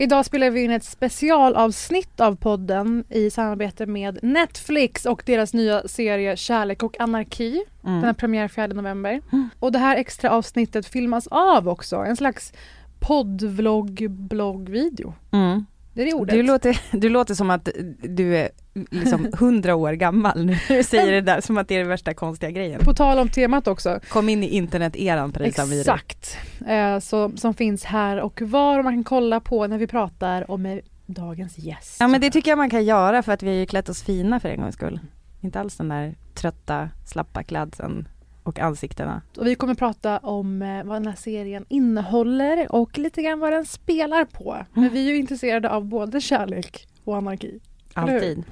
[0.00, 5.88] Idag spelar vi in ett specialavsnitt av podden i samarbete med Netflix och deras nya
[5.88, 7.64] serie Kärlek och anarki.
[7.82, 9.20] Den har premiär 4 november.
[9.58, 12.52] Och det här extra avsnittet filmas av också, en slags
[12.98, 15.14] poddvlogg, bloggvideo.
[15.30, 15.66] Mm.
[15.92, 16.34] Det är det ordet.
[16.34, 17.68] Du, låter, du låter som att
[18.02, 18.48] du är
[18.90, 22.14] liksom hundra år gammal när du säger det där, som att det är den värsta
[22.14, 22.80] konstiga grejen.
[22.84, 24.00] På tal om temat också.
[24.08, 25.80] Kom in i internet-eran Parisa Amiri.
[25.80, 26.36] Exakt.
[26.68, 30.50] Eh, så, som finns här och var och man kan kolla på när vi pratar
[30.50, 31.96] om dagens gäst.
[32.00, 34.02] Ja men det tycker jag man kan göra för att vi har ju klätt oss
[34.02, 35.00] fina för en gångs skull.
[35.40, 38.08] Inte alls den där trötta, slappa klädseln
[38.42, 39.22] och ansiktena.
[39.36, 43.52] Och vi kommer prata om eh, vad den här serien innehåller och lite grann vad
[43.52, 44.52] den spelar på.
[44.52, 44.66] Mm.
[44.72, 47.60] Men vi är ju intresserade av både kärlek och anarki.
[47.94, 48.44] Alltid.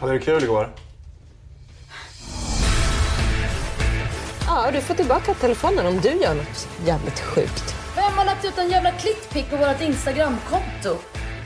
[0.00, 0.74] Hade du kul igår?
[4.46, 7.74] Ja, du får tillbaka telefonen om du gör något jävligt sjukt.
[7.96, 10.96] Vem har lagt ut en jävla klickpick på vårt Instagramkonto?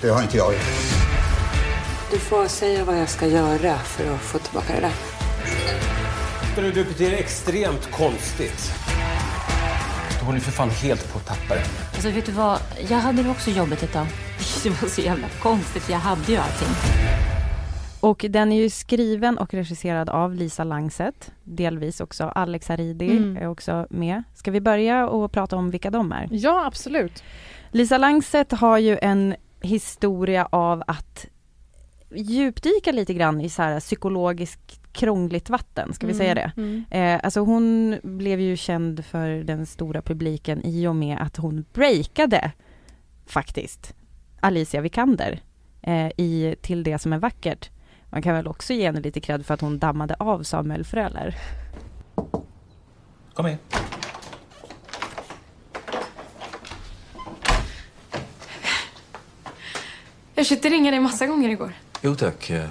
[0.01, 1.10] Det har inte jag gjort.
[2.11, 4.93] Du får säga vad jag ska göra för att få tillbaka det där.
[6.57, 8.71] Du, du beter extremt konstigt.
[10.27, 11.59] Hon är för fan helt på tappare.
[11.95, 14.07] Alltså vet du vad, jag hade det också jobbigt ett tag.
[14.63, 16.69] Det var så jävla konstigt jag hade ju allting.
[18.01, 23.37] Och den är ju skriven och regisserad av Lisa Langset, delvis också Alex Haridi Mm.
[23.37, 24.23] är också med.
[24.35, 26.29] Ska vi börja och prata om vilka de är?
[26.31, 27.23] Ja, absolut.
[27.71, 31.27] Lisa Langset har ju en historia av att
[32.11, 36.53] djupdyka lite grann i så här psykologiskt krångligt vatten, ska vi säga det?
[36.57, 36.85] Mm.
[36.91, 41.65] Eh, alltså hon blev ju känd för den stora publiken i och med att hon
[41.73, 42.53] breakade
[43.27, 43.95] faktiskt
[44.41, 45.41] Alicia Vikander
[45.83, 47.71] eh, i Till det som är vackert.
[48.11, 51.37] Man kan väl också ge henne lite cred för att hon dammade av Samuel Fröler.
[53.35, 53.59] Kom in.
[60.35, 61.73] Jag försökte ringa dig massa gånger igår.
[62.03, 62.51] Jo tack.
[62.51, 62.69] Eh,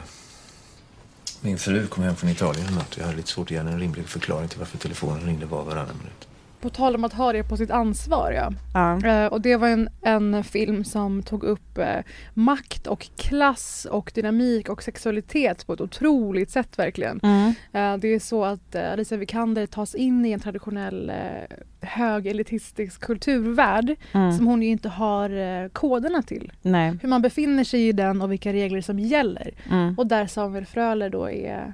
[1.41, 2.97] min fru kom hem från Italien i natt.
[2.97, 5.63] Jag hade lite svårt att ge henne en rimlig förklaring till varför telefonen ringde var
[5.63, 6.27] varannan minut.
[6.61, 9.07] På tal om att ha det på sitt ansvar, ja.
[9.07, 11.97] Eh, och det var en, en film som tog upp eh,
[12.33, 17.19] makt och klass och dynamik och sexualitet på ett otroligt sätt verkligen.
[17.23, 17.47] Mm.
[17.73, 23.01] Eh, det är så att eh, Alicia Vikander tas in i en traditionell eh, högelitistisk
[23.01, 24.31] kulturvärld Mm.
[24.31, 26.51] som hon ju inte har koderna till.
[26.61, 26.97] Nej.
[27.01, 29.53] Hur man befinner sig i den och vilka regler som gäller.
[29.71, 29.95] Mm.
[29.97, 31.73] Och där Samuel Fröler då är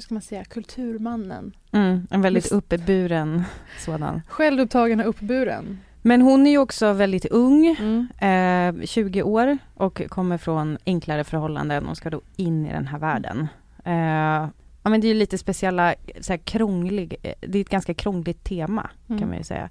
[0.00, 1.52] hur ska man säga, kulturmannen.
[1.72, 2.06] Mm.
[2.10, 3.42] En väldigt Just- uppburen
[3.78, 4.22] sådan.
[4.28, 5.78] Självupptagen och uppburen.
[6.02, 7.76] Men hon är ju också väldigt ung,
[8.20, 8.78] Mm.
[8.80, 12.98] eh, 20 år och kommer från enklare förhållanden och ska då in i den här
[12.98, 13.48] världen.
[13.84, 14.48] Eh,
[14.82, 17.94] ja men det är ju lite speciella, så här krånglig, eh, det är ett ganska
[17.94, 19.18] krångligt tema Mm.
[19.20, 19.68] kan man ju säga.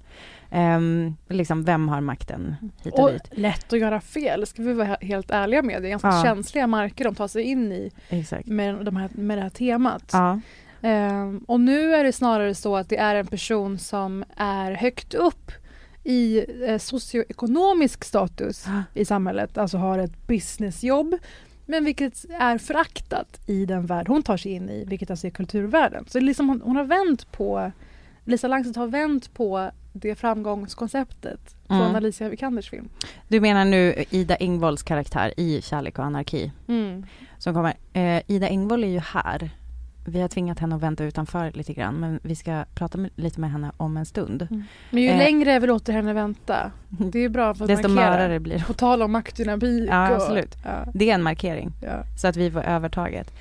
[0.50, 3.22] Ehm, liksom vem har makten hit och Och dit.
[3.32, 5.82] lätt att göra fel, ska vi vara he- helt ärliga med.
[5.82, 6.22] Det är ganska Ja.
[6.24, 8.46] känsliga marker de tar sig in i Exakt.
[8.48, 10.10] med, de här, med det här temat.
[10.12, 10.40] Ja.
[10.82, 15.14] Ehm, och nu är det snarare så att det är en person som är högt
[15.14, 15.52] upp
[16.04, 21.14] i eh, socioekonomisk status i samhället, alltså har ett businessjobb,
[21.70, 25.30] men vilket är föraktat i den värld hon tar sig in i, vilket alltså är
[25.30, 26.04] kulturvärlden.
[26.08, 27.72] Så liksom hon, hon har vänt på,
[28.24, 31.94] Lisa Langset har vänt på det framgångskonceptet från Mm.
[31.96, 32.88] Alicia Vikanders film.
[33.28, 37.06] Du menar nu Ida Engvalls karaktär i Kärlek och anarki Mm.
[37.38, 37.74] som kommer.
[37.92, 39.50] Eh, Ida Engvall är ju här.
[40.04, 43.40] Vi har tvingat henne att vänta utanför lite grann men vi ska prata med, lite
[43.40, 44.64] med henne om en stund.
[44.90, 48.10] Men ju Eh, längre vi låter henne vänta, det är bra för att Desto markera.
[48.10, 48.64] mörare blir.
[48.66, 49.88] På tal om maktdynamik.
[49.90, 50.56] Ja, och- absolut.
[50.64, 50.90] Ja.
[50.94, 51.72] Det är en markering.
[51.82, 52.02] Ja.
[52.18, 53.32] Så att vi får övertaget.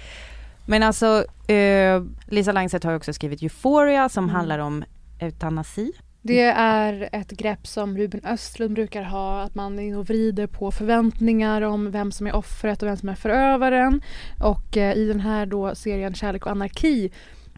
[0.65, 4.35] Men alltså, eh, Lisa Langset har också skrivit Euphoria som Mm.
[4.35, 4.83] handlar om
[5.19, 5.91] eutanasi.
[6.30, 11.92] Det är ett grepp som Ruben Östlund brukar ha, att man vrider på förväntningar om
[11.92, 14.02] vem som är offret och vem som är förövaren.
[14.40, 17.12] Och eh, i den här då serien Kärlek och anarki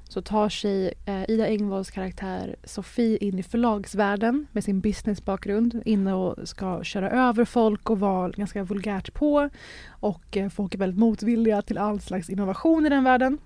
[0.10, 6.14] så tar sig eh, Ida Engvalls karaktär Sofie in i förlagsvärlden med sin businessbakgrund, inne
[6.14, 9.50] och ska köra över folk och vara ganska vulgärt på.
[9.90, 13.38] Och eh, folk är väldigt motvilliga till all slags innovation i den världen.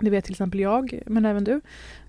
[0.00, 1.60] Det vet till exempel jag, men även du.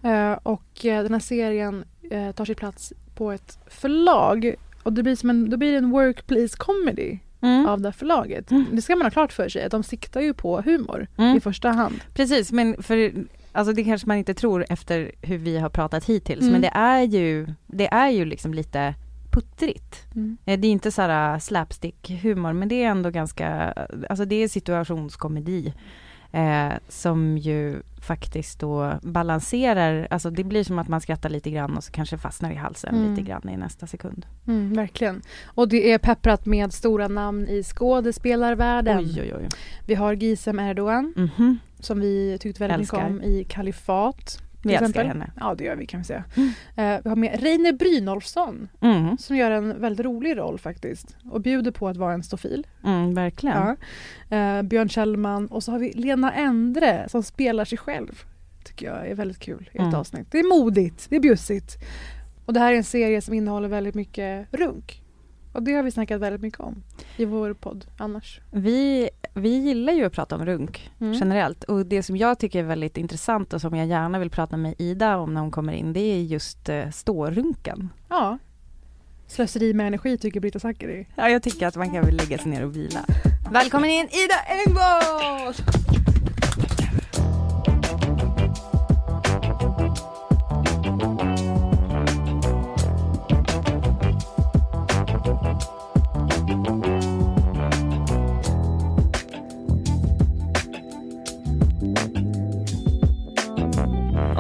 [0.09, 5.03] Eh, och eh, den här serien eh, tar sig plats på ett förlag och det
[5.03, 7.65] blir som en, då blir det en workplace comedy Mm.
[7.67, 8.49] av det förlaget.
[8.71, 11.38] Det ska man ha klart för sig, att de siktar ju på humor Mm.
[11.38, 11.99] i första hand.
[12.13, 13.13] Precis, men för
[13.51, 16.51] alltså det kanske man inte tror efter hur vi har pratat hittills, Mm.
[16.51, 18.93] men det är ju, det är ju liksom lite
[19.31, 20.05] puttrigt.
[20.15, 20.38] Mm.
[20.45, 23.73] Det är inte så här slapstick humor, men det är ändå ganska,
[24.09, 25.73] alltså det är situationskomedi.
[26.33, 31.78] Eh, som ju faktiskt då balanserar, alltså det blir som att man skrattar lite grann
[31.78, 33.10] och så kanske fastnar i halsen Mm.
[33.10, 34.25] lite grann i nästa sekund.
[34.48, 35.22] Mm, verkligen.
[35.45, 38.98] Och det är pepprat med stora namn i skådespelarvärlden.
[39.00, 39.48] Oj oj oj.
[39.86, 41.60] Vi har Gizem Erdogan Mhm.
[41.80, 44.42] som vi tyckte väldigt mycket om i Kalifat.
[44.63, 45.08] Vi älskar exempel.
[45.08, 45.31] henne.
[45.40, 46.24] Ja det gör vi kan vi säga.
[46.75, 49.18] Eh, vi har med Reine Brynolfsson Mm.
[49.18, 52.68] som gör en väldigt rolig roll faktiskt och bjuder på att vara en stofil.
[52.84, 53.75] Mm, verkligen.
[54.30, 54.38] Ja.
[54.38, 58.24] Eh, Björn Kjellman och så har vi Lena Endre som spelar sig själv.
[58.66, 59.96] Tycker jag är väldigt kul i ett Mm.
[59.96, 60.28] avsnitt.
[60.31, 61.78] Det är modigt, det är bjussigt.
[62.46, 65.04] Och det här är en serie som innehåller väldigt mycket runk.
[65.54, 66.84] Och det har vi snackat väldigt mycket om
[67.18, 68.40] i vår podd annars.
[68.52, 71.13] Vi, vi gillar ju att prata om runk Mm.
[71.13, 74.57] generellt och det som jag tycker är väldigt intressant och som jag gärna vill prata
[74.57, 77.89] med Ida om när hon kommer in det är just eh, stårunken.
[78.10, 78.38] Ja.
[79.28, 81.07] Slöseri med energi tycker Britta Zackari.
[81.16, 83.00] Ja, jag tycker att man kan väl lägga sig ner och vila.
[83.51, 85.54] Välkommen in Ida Engvall!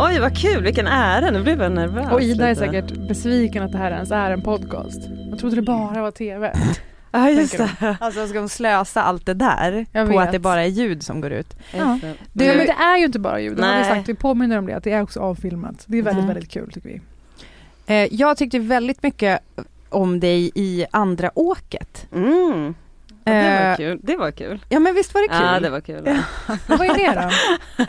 [0.03, 2.11] Oj vad kul, vilken ära, nu blev jag nervös.
[2.11, 2.59] Och Ida är lite.
[2.65, 4.99] säkert besviken att det här ens är en podcast.
[5.29, 6.53] Jag trodde det bara var TV.
[7.13, 7.97] Ja just det.
[7.99, 10.25] Alltså ska hon slösa allt det där Jag på vet.
[10.25, 11.55] att det bara är ljud som går ut?
[11.77, 11.99] Ja.
[12.33, 12.47] Det.
[12.57, 13.89] Men det är ju inte bara ljud, det har vi Nej.
[13.89, 14.09] sagt.
[14.09, 15.83] Vi påminner om det, att det är också avfilmat.
[15.85, 16.33] Det är väldigt, Mm.
[16.33, 17.01] väldigt kul tycker vi.
[17.85, 19.39] Eh, jag tyckte väldigt mycket
[19.89, 22.07] om dig i andra åket.
[22.15, 22.73] Mm.
[23.23, 23.99] Ja, det var Eh, kul.
[24.03, 24.59] Det var kul.
[24.69, 25.45] Ja men visst var det kul?
[25.53, 26.03] Ja det var kul.
[26.67, 27.29] Vad är det
[27.77, 27.83] då?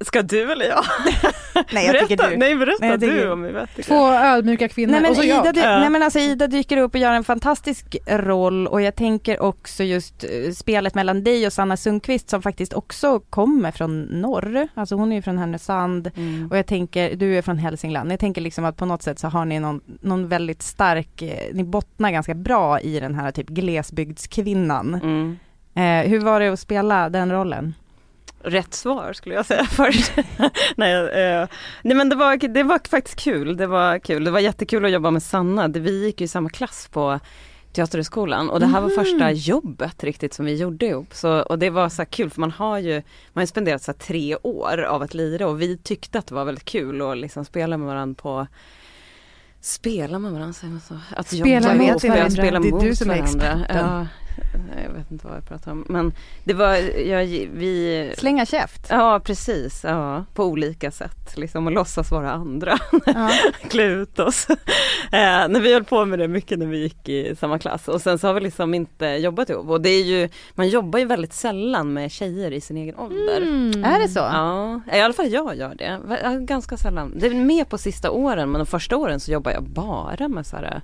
[0.00, 0.84] Ska du eller jag?
[1.72, 2.36] Nej jag tycker berätta, du.
[2.36, 3.70] Nej berätta Nej, jag tycker- du om vi vet.
[3.86, 5.56] Två ödmjuka kvinnor Nej men, och så Ida, jag.
[5.56, 5.78] Ja.
[5.78, 9.84] nej men alltså Ida dyker upp och gör en fantastisk roll och jag tänker också
[9.84, 14.68] just eh, spelet mellan dig och Sanna Sundqvist som faktiskt också kommer från norr.
[14.74, 16.48] Alltså hon är ju från Härnösand Mm.
[16.50, 18.12] och jag tänker, du är från Hälsingland.
[18.12, 21.38] Jag tänker liksom att på något sätt så har ni någon, någon väldigt stark, eh,
[21.52, 24.94] ni bottnar ganska bra i den här typ glesbygdskvinnan.
[24.94, 25.36] Mm.
[25.76, 27.74] Eh, hur var det att spela den rollen?
[28.44, 30.12] Rätt svar skulle jag säga först.
[30.76, 31.48] nej, eh,
[31.82, 33.56] nej men det var, det var faktiskt kul.
[33.56, 34.24] Det var kul.
[34.24, 35.68] Det var jättekul att jobba med Sanna.
[35.68, 37.20] Vi gick ju i samma klass på
[37.72, 38.94] Teaterhögskolan och det här var Mhm.
[39.04, 41.14] första jobbet riktigt som vi gjorde ihop.
[41.14, 43.02] Så, och det var så kul för man har ju,
[43.32, 46.44] man har spenderat så tre år av att lira och vi tyckte att det var
[46.44, 48.46] väldigt kul att liksom spela med varandra på
[49.60, 50.98] Spela med varandra, säger man så?
[51.16, 52.30] Att Spela jobba mot ihop, varandra.
[52.30, 53.64] Spela Det är mot du som är experten.
[53.68, 54.06] Ja,
[54.84, 55.84] jag vet inte vad jag pratar om.
[55.88, 56.12] Men
[56.44, 58.86] det var, jag, vi Slänga käft?
[58.90, 63.30] Ja precis, ja, på olika sätt liksom och låtsas vara andra, Ja.
[63.70, 64.46] klä ut oss.
[64.50, 68.00] eh, när vi höll på med det mycket när vi gick i samma klass och
[68.00, 71.04] sen så har vi liksom inte jobbat ihop och det är ju, man jobbar ju
[71.04, 73.40] väldigt sällan med tjejer i sin egen ålder.
[73.40, 73.84] Mm.
[73.84, 74.18] Är det så?
[74.18, 76.00] Ja, i alla fall jag gör det.
[76.40, 77.12] Ganska sällan.
[77.16, 80.46] Det är mer på sista åren men de första åren så jobbar jag bara med
[80.46, 80.80] så här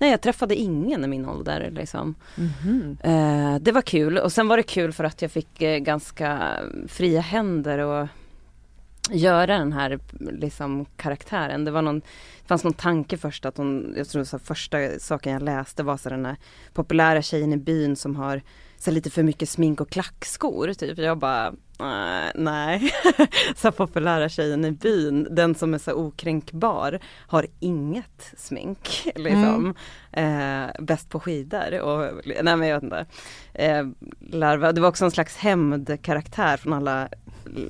[0.00, 2.14] Nej jag träffade ingen i min ålder liksom.
[2.36, 2.98] Mhm.
[3.02, 6.56] Eh, det var kul och sen var det kul för att jag fick eh, ganska
[6.88, 8.08] fria händer och
[9.10, 11.64] göra den här liksom karaktären.
[11.64, 15.32] Det var någon, det fanns någon tanke först att hon, jag tror så första saken
[15.32, 16.36] jag läste var så den här
[16.72, 18.42] populära tjejen i byn som har
[18.80, 20.98] så lite för mycket smink och klackskor typ.
[20.98, 21.46] Jag bara,
[21.80, 22.92] "Eh, nej.
[23.56, 29.74] så populära tjejen i byn, den som är så okränkbar, har inget smink liksom.
[30.12, 33.06] Eh, bäst på skidor och, nej men jag vet inte.
[33.54, 33.86] Eh,
[34.30, 37.08] larva, det var också en slags hämndkaraktär från alla,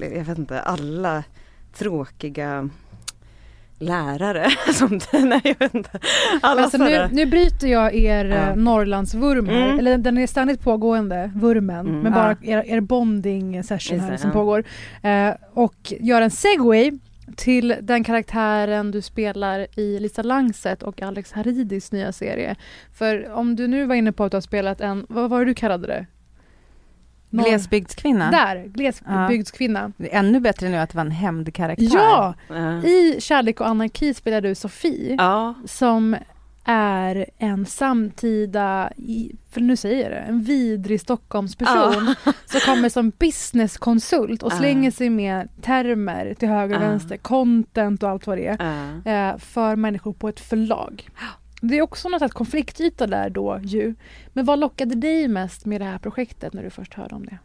[0.00, 1.24] jag vet inte, alla
[1.74, 2.68] tråkiga
[3.80, 5.98] lärare som, nej jag vet inte.
[6.42, 8.34] Alla alltså, nu, nu bryter jag er Ja.
[8.36, 8.54] ja.
[8.54, 9.78] Norrlandsvurm här, Mm.
[9.78, 12.00] eller den är ständigt pågående, vurmen, Mm.
[12.00, 12.52] men bara Ja.
[12.62, 14.34] er, er bonding session här som ja.
[14.34, 14.64] pågår.
[15.02, 16.92] Eh, och gör en segway
[17.36, 22.56] till den karaktären du spelar i Lisa Langset och Alex Haridis nya serie.
[22.94, 25.44] För om du nu var inne på att du har spelat en, vad var det
[25.44, 26.06] du kallade det?
[27.30, 28.30] Glesbygdskvinna.
[28.30, 29.92] Där, glesbygdskvinna.
[29.96, 31.88] Det är ännu bättre nu att det var en hämndkaraktär.
[31.94, 32.34] Ja!
[32.48, 32.82] Ja.
[32.84, 35.54] I Kärlek och anarki spelar du Sofie Ja.
[35.64, 36.16] som
[36.64, 38.90] är en samtida,
[39.50, 42.14] för nu säger jag det, en vidrig Stockholmsperson
[42.46, 44.56] som kommer som businesskonsult och Ja.
[44.56, 46.88] slänger sig med termer till höger och Ja.
[46.88, 48.56] vänster, content och allt vad det är,
[49.04, 49.10] Ja.
[49.12, 51.08] eh, för människor på ett förlag.
[51.60, 53.94] Det är också något slags konfliktyta där då ju.
[54.32, 57.38] Men vad lockade dig mest med det här projektet när du först hörde om det?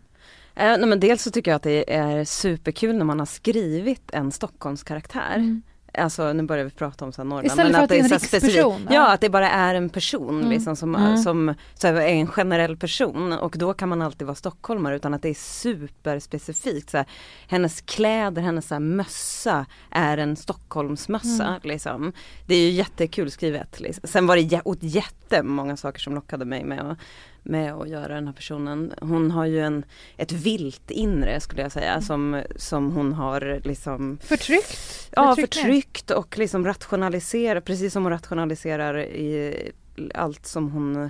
[0.55, 4.11] Eh, nej, men dels så tycker jag att det är superkul när man har skrivit
[4.13, 5.61] en Stockholmskaraktär.
[5.97, 7.45] Alltså nu börjar vi prata om så här Norrland.
[7.47, 10.49] Istället för att det är en riksperson, Ja, att det bara är en person Mm.
[10.49, 11.17] liksom som, Mm.
[11.17, 15.13] som så här, är en generell person och då kan man alltid vara stockholmare utan
[15.13, 16.89] att det är superspecifikt.
[16.89, 17.05] Så här,
[17.47, 21.47] hennes kläder, hennes så här, mössa är en Stockholmsmössa.
[21.47, 21.59] Mm.
[21.63, 22.13] Liksom.
[22.45, 23.79] Det är ju jättekul skrivet.
[23.79, 24.07] Liksom.
[24.07, 26.97] Sen var det åt jättemånga saker som lockade mig med att,
[27.45, 28.93] med att göra den här personen.
[29.01, 29.85] Hon har ju en,
[30.17, 35.09] ett vilt inre skulle jag säga som, som hon har liksom Förtryckt?
[35.15, 39.71] Ja, förtryckt och liksom rationaliserar, precis som hon rationaliserar i
[40.13, 41.09] allt som hon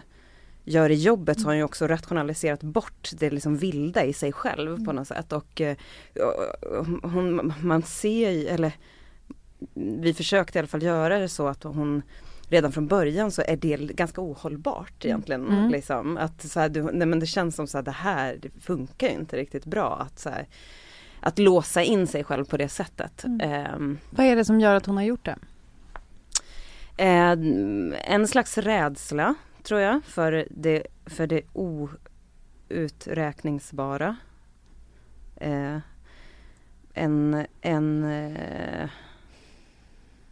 [0.63, 4.31] gör i jobbet så har hon ju också rationaliserat bort det liksom vilda i sig
[4.33, 5.77] själv på något sätt och eh,
[7.03, 8.71] hon, man ser ju, eller
[9.73, 12.01] vi försökte i alla fall göra det så att hon
[12.49, 15.47] redan från början så är det ganska ohållbart egentligen.
[15.47, 15.69] Mm.
[15.69, 16.17] Liksom.
[16.17, 19.07] Att så här, du, nej, men det känns som så här, det här det funkar
[19.07, 19.95] ju inte riktigt bra.
[19.95, 20.47] Att, så här,
[21.19, 23.25] att låsa in sig själv på det sättet.
[23.41, 25.37] Ehm, Vad är det som gör att hon har gjort det?
[26.97, 27.31] Eh,
[28.13, 31.41] en slags rädsla tror jag för det, för det
[32.69, 34.15] outräkningsbara.
[35.35, 35.77] Eh,
[36.93, 38.89] en, en, eh,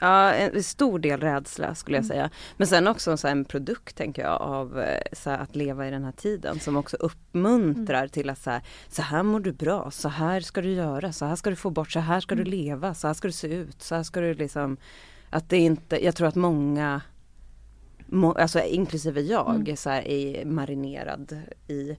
[0.04, 2.30] ja, en stor del rädsla skulle jag säga.
[2.58, 6.04] Men sen också så en produkt tänker jag av eh, här, att leva i den
[6.04, 10.10] här tiden som också uppmuntrar till att så här, så här mår du bra, så
[10.10, 12.94] här ska du göra, så här ska du få bort, så här ska du leva,
[12.94, 14.78] så här ska du se ut, så här ska du liksom
[15.30, 17.02] att det inte, jag tror att många
[18.08, 19.78] må, alltså inklusive jag, Mm.
[19.78, 21.98] så här, är marinerad i,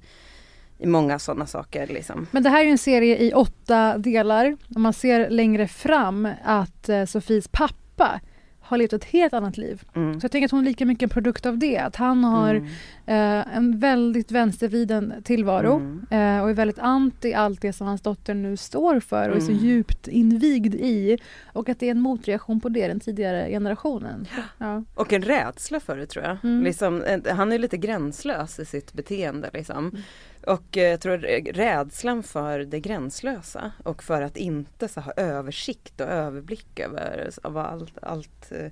[0.78, 1.86] i många sådana saker.
[1.86, 2.26] Liksom.
[2.30, 4.56] Men det här är ju en serie i åtta delar.
[4.74, 7.83] Och man ser längre fram att eh, Sofies pappa
[8.66, 9.82] har levt ett helt annat liv.
[9.94, 10.20] Mm.
[10.20, 11.78] Så jag tänker att hon är lika mycket en produkt av det.
[11.78, 12.66] Att han har Mm.
[13.06, 16.06] eh, en väldigt vänstervriden tillvaro Mm.
[16.10, 19.40] eh, och är väldigt anti allt det som hans dotter nu står för och är
[19.40, 19.64] så Mm.
[19.64, 21.18] djupt invigd i.
[21.52, 24.26] Och att det är en motreaktion på det, den tidigare generationen.
[24.58, 24.84] Ja.
[24.94, 26.36] Och en rädsla för det tror jag.
[26.44, 26.62] Mm.
[26.64, 29.50] Liksom, eh, han är lite gränslös i sitt beteende.
[29.52, 29.96] Liksom.
[30.46, 30.58] Mm.
[30.58, 31.18] Och eh, jag tror
[31.52, 37.98] rädslan för det gränslösa och för att inte så ha översikt och överblick över, allt,
[38.02, 38.70] allt, eh,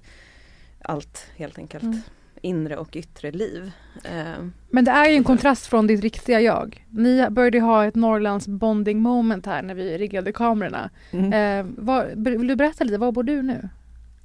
[0.83, 1.83] allt helt enkelt.
[1.83, 2.01] Mm.
[2.45, 3.73] Inre och yttre liv.
[4.05, 6.87] Eh, Men det är ju en kontrast från ditt riktiga jag.
[6.91, 10.91] Ni började ha ett Norrlands bonding moment här när vi riggade kamerorna.
[11.11, 11.33] Mm.
[11.33, 13.69] Eh, var, vill du berätta lite, var bor du nu?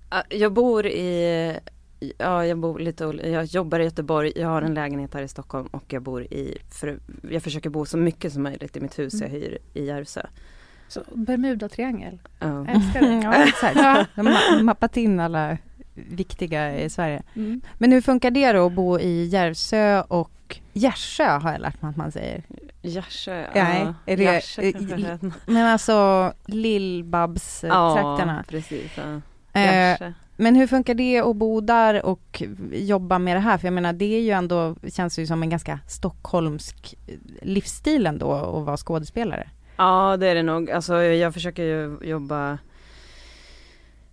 [0.10, 1.60] Ja, Jag bor i,
[2.18, 5.68] ja jag bor lite, jag jobbar i Göteborg, jag har en lägenhet här i Stockholm
[5.68, 7.00] och jag bor i, för,
[7.32, 10.22] jag försöker bo så mycket som möjligt i mitt hus jag hyr i Järvsö.
[10.88, 12.20] Så Bermuda-triangel.
[12.40, 12.48] Ja.
[12.48, 13.08] Jag älskar det.
[13.24, 13.76] Ja, exakt.
[14.16, 15.58] De har ma- mappat in alla
[15.94, 17.24] viktiga i Sverige.
[17.36, 17.62] Mm.
[17.78, 20.32] Men hur funkar det då att bo i Järvsö och
[20.74, 22.44] Gärsö har jag lärt mig att man säger.
[23.64, 23.94] Nej, ja.
[24.06, 24.24] är det-
[24.64, 25.32] heter.
[25.46, 28.36] Men alltså Lill-Babs-trakterna.
[28.38, 28.92] Ja, precis.
[28.98, 29.22] Ja.
[29.58, 33.58] Eh, men hur funkar det att bo där och jobba med det här?
[33.58, 36.96] För jag menar det är ju ändå, känns ju som en ganska stockholmsk
[37.42, 39.50] livsstil ändå att vara skådespelare.
[39.78, 40.72] Ja det är det nog.
[40.72, 42.58] Alltså jag försöker ju jobba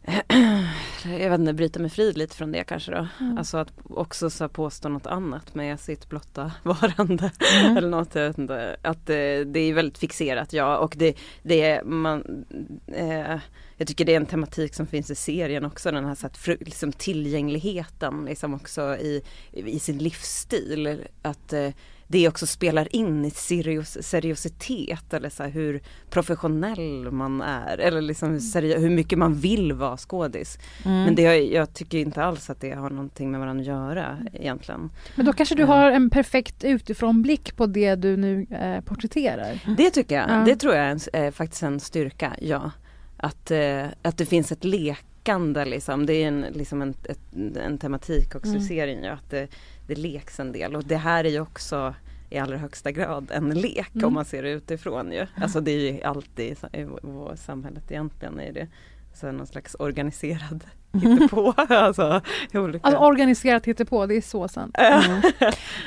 [1.04, 3.08] jag vet inte, bryta mig fri lite från det kanske då.
[3.20, 3.38] Mm.
[3.38, 7.30] Alltså att också så påstå något annat med sitt blotta varande.
[7.54, 7.76] Mm.
[7.76, 8.76] Eller något, jag vet inte.
[8.82, 9.14] Att eh,
[9.46, 12.44] det är väldigt fixerat ja och det, det är man
[12.86, 13.38] eh,
[13.76, 16.46] Jag tycker det är en tematik som finns i serien också den här så att,
[16.46, 21.04] liksom tillgängligheten liksom också i, i sin livsstil.
[21.22, 21.70] Att eh,
[22.08, 28.00] det också spelar in i serios, seriositet eller så här hur professionell man är eller
[28.00, 30.58] liksom hur, serio, hur mycket man vill vara skådis.
[30.84, 31.04] Mm.
[31.04, 34.90] Men det, jag tycker inte alls att det har någonting med varandra att göra egentligen.
[35.16, 39.74] Men då kanske du har en perfekt utifrån blick på det du nu eh, porträtterar.
[39.76, 40.42] Det tycker jag, Ja.
[40.46, 42.70] det tror jag är en, eh, faktiskt en styrka, ja.
[43.16, 46.06] Att, eh, att det finns ett lek, lekande liksom.
[46.06, 48.62] Det är en, liksom en, ett, en tematik också Mm.
[48.62, 49.48] i serien ju att det,
[49.86, 51.94] det leks en del och det här är ju också
[52.30, 54.06] i allra högsta grad en lek Mm.
[54.06, 55.26] om man ser det utifrån ju.
[55.36, 58.68] Alltså det är ju alltid i vår- samhället egentligen är det
[59.14, 61.54] så någon slags organiserad hittepå.
[61.56, 62.20] alltså,
[62.54, 62.86] olika...
[62.86, 64.76] Alltså organiserat hittepå, det är så sant.
[64.78, 65.22] Mm.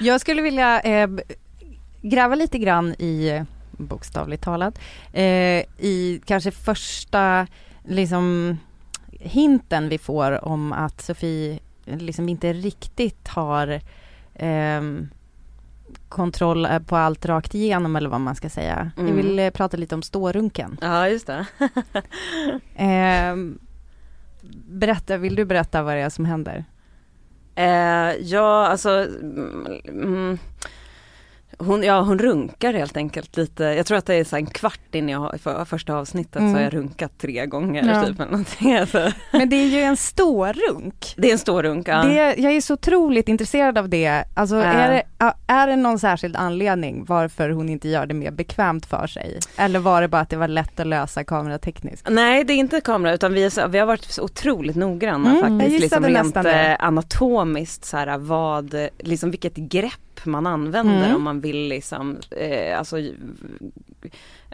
[0.02, 1.10] Jag skulle vilja eh,
[2.02, 4.80] gräva lite grann i, bokstavligt talat,
[5.14, 7.48] eh, i kanske första
[7.84, 8.58] liksom
[9.28, 13.82] hinten vi får om att Sofie liksom inte riktigt har
[14.36, 15.08] ehm,
[16.10, 18.92] kontroll eh, på allt rakt igenom eller vad man ska säga.
[18.96, 19.16] Jag Mm.
[19.16, 20.78] vill eh, prata lite om stårunken.
[20.82, 21.46] Ja just det.
[22.76, 23.60] Ehm,
[24.70, 26.66] berätta, vill du berätta vad det är som händer?
[27.56, 28.90] Eh, ja, alltså
[29.22, 30.38] mm, mm,
[31.60, 33.64] hon, ja, hon runkar helt enkelt lite.
[33.64, 36.54] Jag tror att det är så en kvart in i för, första avsnittet så Mm.
[36.54, 37.84] har jag runkat tre gånger.
[37.94, 38.06] Ja.
[38.06, 38.76] Typ, eller någonting.
[38.76, 41.14] Alltså, Men det är ju en stårunk.
[41.18, 41.88] det är en stor runk.
[41.88, 42.04] Ja.
[42.04, 44.24] Det, jag är så otroligt intresserad av det.
[44.36, 44.64] Alltså Ja.
[44.64, 49.08] är, det, är det någon särskild anledning varför hon inte gör det mer bekvämt för
[49.08, 49.40] sig?
[49.58, 52.08] Eller var det bara att det var lätt att lösa kameratekniskt?
[52.10, 55.30] Nej det är inte kamera utan vi, är så, vi har varit så otroligt noggranna
[55.38, 55.82] Mm, faktiskt.
[55.82, 56.52] Liksom rent det.
[56.80, 59.94] eh, anatomiskt så här, vad, liksom vilket grepp
[60.26, 61.16] man använder Mm.
[61.16, 62.98] om man vill liksom, eh, alltså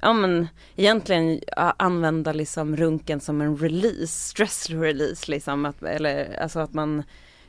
[0.01, 1.39] Ja men egentligen
[1.77, 5.65] använda liksom runken som en release, stress release liksom.
[5.65, 7.03] Att, eller alltså att man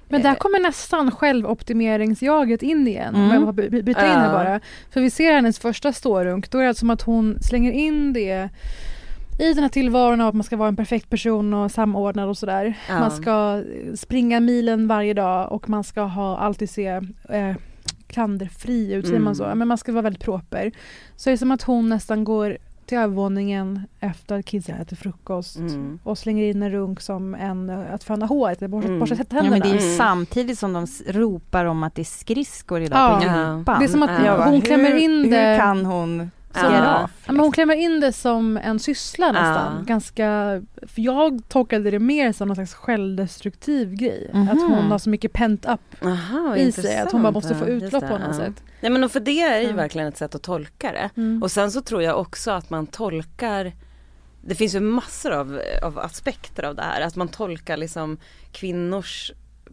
[0.09, 3.15] Men där kommer nästan självoptimeringsjaget in igen.
[3.15, 3.35] Om Mm.
[3.35, 4.61] jag får by- by- byta in här bara.
[4.91, 6.51] För vi ser hennes första stårunk.
[6.51, 8.49] Då är det som att hon slänger in det
[9.41, 12.39] i den här tillvaron av att man ska vara en perfekt person och samordnad och
[12.39, 12.75] sådär.
[12.89, 13.01] Ja.
[13.01, 16.87] Man ska eh, springa milen varje dag och man ska ha, alltid se
[17.29, 17.55] eh,
[18.07, 19.51] klanderfri ut, säger man Mm.
[19.51, 19.55] så?
[19.55, 20.73] Men man ska vara väldigt proper.
[21.17, 25.57] Så det är som att hon nästan går till övervåningen efter att kidsen äter frukost
[25.57, 25.99] Mm.
[26.03, 29.01] och slänger in en runk som en, att föna håret, eller borsta, Mm.
[29.01, 29.51] borsta Ja, tänderna.
[29.51, 29.97] men det är ju Mm.
[29.97, 33.19] samtidigt som de ropar om att det är skridskor idag Ja.
[33.21, 33.53] på Ja.
[33.55, 33.79] gympan.
[33.81, 34.45] Det är som att Ja.
[34.45, 37.11] Hon klämmer in det Hur kan hon Av?
[37.27, 39.77] Ja, men hon klämmer in det som en syssla nästan.
[39.79, 39.83] Ja.
[39.87, 40.25] Ganska,
[40.83, 44.31] för jag tolkade det mer som någon slags självdestruktiv grej.
[44.33, 44.49] Mhm.
[44.49, 47.67] Att hon har så mycket pent up Aha, i sig att hon bara måste få
[47.67, 48.35] utlopp det, på något ja.
[48.35, 48.63] sätt.
[48.81, 49.73] Nej men och för det är ju Ja.
[49.73, 51.11] verkligen ett sätt att tolka det.
[51.21, 51.43] Mm.
[51.43, 53.73] Och sen så tror jag också att man tolkar
[54.47, 57.01] Det finns ju massor av, av aspekter av det här.
[57.01, 58.19] Att man tolkar liksom
[58.53, 59.33] kvinnors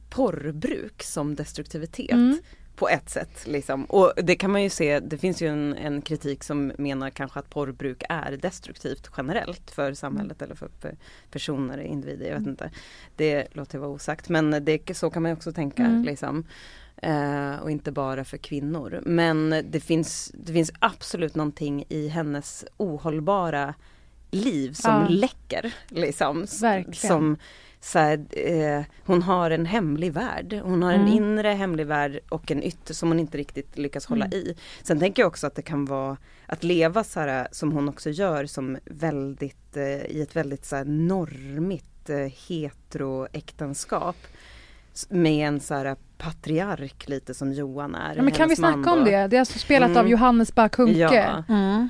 [0.10, 2.12] porrbruk som destruktivitet.
[2.12, 2.38] Mm.
[2.82, 3.86] På ett sätt liksom.
[3.86, 7.40] Och det kan man ju se, det finns ju en, en kritik som menar kanske
[7.40, 10.70] att porrbruk är destruktivt generellt för samhället eller för,
[11.32, 12.72] personer, individer, jag vet inte.
[13.16, 16.04] Det låter vara osagt men det, så kan man också tänka Mm.
[16.04, 16.44] liksom.
[16.98, 19.02] Eh, och inte bara för kvinnor.
[19.06, 23.74] Men det finns, det finns absolut någonting i hennes ohållbara
[24.32, 25.08] liv som Ja.
[25.10, 25.74] läcker.
[25.88, 26.94] Liksom, Verkligen.
[26.96, 27.38] Som,
[27.84, 30.60] så här, eh, hon har en hemlig värld.
[30.64, 31.14] Hon har en Mm.
[31.14, 34.38] inre hemlig värld och en ytter som hon inte riktigt lyckas hålla Mm.
[34.38, 34.56] i.
[34.84, 38.10] Sen tänker jag också att det kan vara att leva så här som hon också
[38.10, 44.16] gör som väldigt eh, i ett väldigt så här normigt eh, heteroäktenskap.
[45.10, 48.16] Med en så här patriark lite som Johan är.
[48.16, 49.28] Ja, men kan vi man snacka om det?
[49.28, 50.00] Det är alltså spelat Mm.
[50.00, 51.00] av Johannes Bakunke.
[51.00, 51.44] Ja.
[51.50, 51.90] Mm.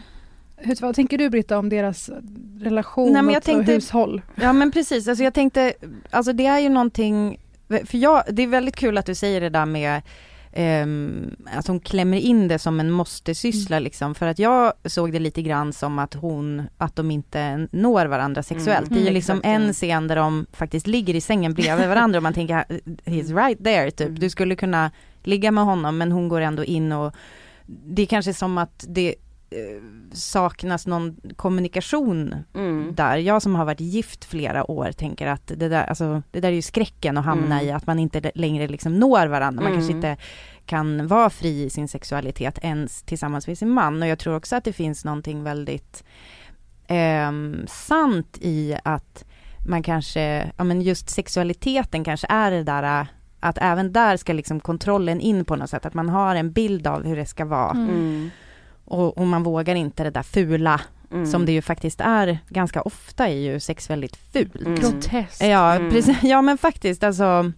[0.64, 2.10] Hur, vad tänker du Britta om deras
[2.60, 4.22] relation Nej, och, tänkte- och hushåll?
[4.36, 5.74] Ja men precis, alltså jag tänkte,
[6.10, 9.50] alltså det är ju någonting, för jag, det är väldigt kul att du säger det
[9.50, 10.02] där med
[10.56, 15.20] Um, att hon klämmer in det som en måste-syssla liksom, för att jag såg det
[15.20, 18.88] lite grann som att hon, att de inte når varandra sexuellt.
[18.88, 19.50] Mm, det är ju mm, liksom ja.
[19.50, 22.56] en scen där de faktiskt ligger i sängen bredvid varandra och man tänker,
[23.06, 24.20] he's right there typ, Mm.
[24.20, 24.92] du skulle kunna
[25.24, 27.14] ligga med honom men hon går ändå in och
[27.66, 29.16] det är kanske som att det
[30.14, 32.96] saknas någon kommunikation Mm.
[32.96, 33.18] där.
[33.18, 36.54] Jag som har varit gift flera år tänker att det där, alltså, det där är
[36.54, 37.68] ju skräcken att hamna Mm.
[37.68, 39.64] i, att man inte längre liksom når varandra.
[39.64, 40.06] Man kanske Mm.
[40.06, 40.24] inte
[40.66, 44.02] kan vara fri i sin sexualitet ens tillsammans med sin man.
[44.02, 46.04] Och jag tror också att det finns någonting väldigt
[46.88, 49.26] ehm, sant i att
[49.68, 53.08] man kanske, ja men just sexualiteten kanske är det där
[53.40, 56.88] att även där ska liksom kontrollen in på något sätt, att man har en bild
[56.88, 57.72] av hur det ska vara.
[57.72, 58.30] Mm.
[58.92, 61.26] Och, och man vågar inte det där fula Mm.
[61.26, 64.56] som det ju faktiskt är ganska ofta är ju sex väldigt fult.
[64.56, 64.76] Mm.
[64.76, 65.42] Groteskt.
[65.44, 65.92] Ja, Mm.
[65.92, 66.18] precis.
[66.24, 67.52] Ja men faktiskt alltså.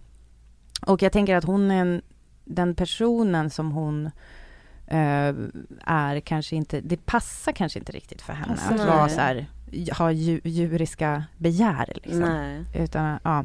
[0.86, 2.02] Och jag tänker att hon är en,
[2.44, 4.06] den personen som hon
[4.86, 5.34] eh,
[5.84, 9.46] är kanske inte, det passar kanske inte riktigt för henne Passar att vara så här,
[9.98, 12.20] ha dju, djuriska begär liksom.
[12.20, 12.64] Nej.
[12.74, 13.44] Utan, ja.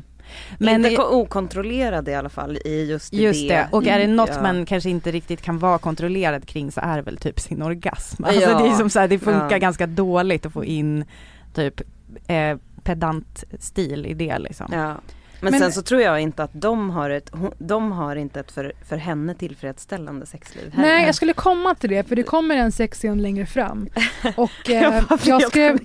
[0.57, 4.29] Men inte ko- okontrollerad i alla fall i just, Just det, och är det något
[4.35, 4.41] Ja.
[4.41, 8.23] man kanske inte riktigt kan vara kontrollerad kring så är väl typ sin orgasm.
[8.23, 8.59] Alltså Ja.
[8.59, 9.57] det är som så här, det funkar Ja.
[9.57, 11.05] ganska dåligt att få in
[11.53, 11.81] typ
[12.27, 14.95] eh, pedant stil i det liksom.
[15.41, 18.51] Men, Men- sen så tror jag inte att de har ett, de har inte ett
[18.51, 20.87] för, för henne tillfredsställande sexliv heller.
[20.87, 23.89] Nej, jag skulle komma till det för det kommer en sexscen längre fram.
[24.35, 25.79] Och eh, Jag skrev...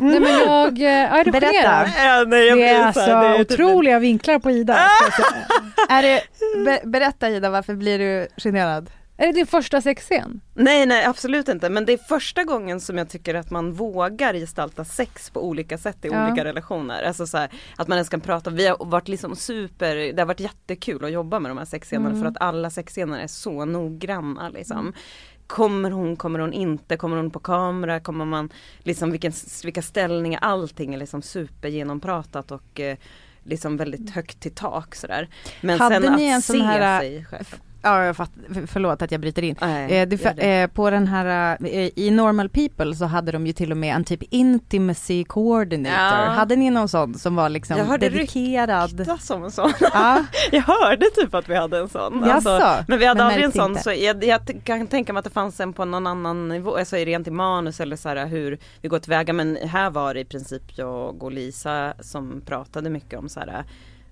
[0.00, 0.78] Nej men jag...
[0.82, 1.86] Eh, är Berätta.
[1.98, 4.74] Ja, nej, jag Det är alltså det är typ- otroliga vinklar på Ida.
[5.88, 6.22] Är det,
[6.64, 8.90] be, berätta Ida, varför blir du generad?
[9.20, 10.40] Är det din första sexscen?
[10.54, 14.34] Nej nej absolut inte men det är första gången som jag tycker att man vågar
[14.34, 16.26] gestalta sex på olika sätt i Ja.
[16.28, 17.02] olika relationer.
[17.02, 20.26] Alltså så här, att man ens kan prata, vi har varit liksom super, det har
[20.26, 22.20] varit jättekul att jobba med de här sexscenerna Mm.
[22.22, 24.92] för att alla sexscener är så noggranna liksom.
[25.46, 29.32] Kommer hon, kommer hon inte, kommer hon på kamera, kommer man liksom vilken,
[29.64, 32.96] vilka ställningar, allting är liksom supergenompratat och eh,
[33.44, 35.28] liksom väldigt högt till tak sådär.
[35.60, 37.56] Men Hade sen ni att en sån se här- sig själv.
[37.82, 39.56] Ja, jag fatt, för- förlåt att jag bryter in.
[39.60, 40.24] Nej, Eh, det.
[40.62, 43.94] eh, på den här, eh, i Normal People så hade de ju till och med
[43.96, 46.18] en typ intimacy coordinator.
[46.24, 46.30] Ja.
[46.32, 48.98] Hade ni någon sån som var liksom Jag hörde dedikerad?
[48.98, 49.72] ryktas som en sån.
[49.80, 50.24] Ja.
[50.52, 52.24] jag hörde typ att vi hade en sån.
[52.24, 52.84] Alltså, Jaså?
[52.88, 53.82] men vi hade Men aldrig en sån inte.
[53.82, 56.96] så jag, jag kan tänka mig att det fanns en på någon annan nivå, alltså
[56.96, 60.24] rent i manus eller så här hur vi går tillväga men här var det i
[60.24, 63.64] princip jag och Lisa som pratade mycket om så här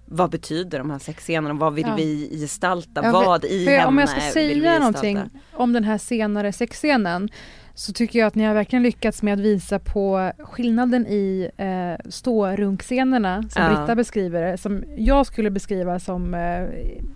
[0.06, 1.94] vad betyder de här sexscenerna, vad vill Ja.
[1.96, 5.20] vi gestalta, Ja, vad i för henne Om jag ska säga någonting
[5.52, 7.28] om den här senare sexscenen
[7.74, 12.08] så tycker jag att ni har verkligen lyckats med att visa på skillnaden i eh,
[12.10, 13.68] stårunkscenerna som Ja.
[13.68, 16.68] Britta beskriver det, som jag skulle beskriva som eh,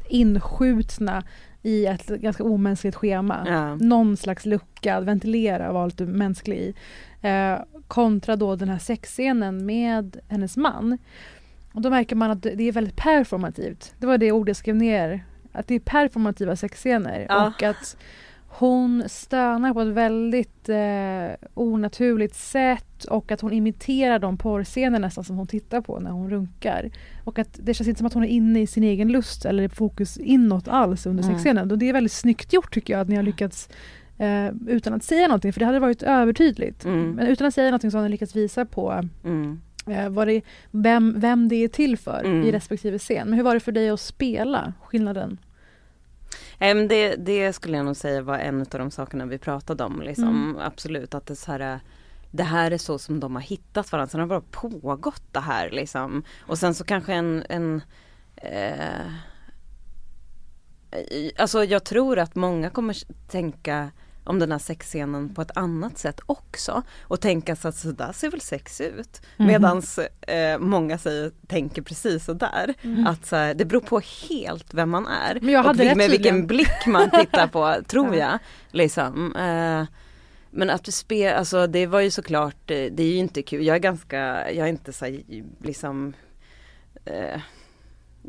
[0.08, 1.22] inskjutna
[1.62, 3.42] i ett ganska omänskligt schema.
[3.46, 3.74] Ja.
[3.74, 6.74] Någon slags lucka, ventilera var lite mänsklig i.
[7.22, 10.98] Eh, kontra då den här sexscenen med hennes man.
[11.72, 13.94] Och då märker man att det är väldigt performativt.
[13.98, 15.24] Det var det ordet jag skrev ner.
[15.52, 17.26] Att det är performativa sexscener.
[17.28, 17.46] Ja.
[17.46, 17.96] Och att
[18.52, 25.24] hon stönar på ett väldigt eh, onaturligt sätt och att hon imiterar de porrscener nästan
[25.24, 26.90] som hon tittar på när hon runkar.
[27.24, 29.68] Och att det känns inte som att hon är inne i sin egen lust eller
[29.68, 31.34] fokus inåt alls under Mm.
[31.34, 31.70] sexscenen.
[31.70, 33.68] Och det är väldigt snyggt gjort tycker jag att ni har lyckats
[34.18, 36.84] eh, utan att säga någonting för det hade varit övertydligt.
[36.84, 37.10] Mm.
[37.10, 39.60] Men utan att säga någonting så har ni lyckats visa på Mm.
[39.90, 42.42] Eh, vad det, vem, vem det är till för Mm.
[42.42, 43.28] i respektive scen.
[43.28, 45.38] Men hur var det för dig att spela skillnaden?
[46.58, 50.02] Men det, det skulle jag nog säga var en av de sakerna vi pratade om.
[50.02, 50.28] Liksom.
[50.28, 50.56] Mm.
[50.60, 51.80] Absolut att det, så här,
[52.30, 54.10] det här är så som de har hittat varandra.
[54.10, 56.22] Sen har det bara pågått det här liksom.
[56.40, 57.82] Och sen så kanske en, en
[58.36, 59.12] eh,
[61.38, 62.96] Alltså jag tror att många kommer
[63.28, 63.90] tänka
[64.30, 66.82] om den här sexscenen på ett annat sätt också.
[67.02, 69.22] Och tänka så att så där ser väl sex ut.
[69.36, 69.46] Mhm.
[69.46, 72.74] Medans eh, många säger, tänker precis så där.
[72.82, 73.06] Mm.
[73.06, 75.38] Att så här, det beror på helt vem man är.
[75.40, 78.20] Men jag och hade rätt med vilken blick man tittar på, tror Ja.
[78.30, 78.38] jag.
[78.70, 79.36] Liksom.
[79.36, 79.84] Eh,
[80.50, 83.66] men att spela, alltså det var ju såklart, eh, det är ju inte kul.
[83.66, 85.18] Jag är ganska, jag är inte så
[85.62, 86.12] liksom
[87.04, 87.40] eh,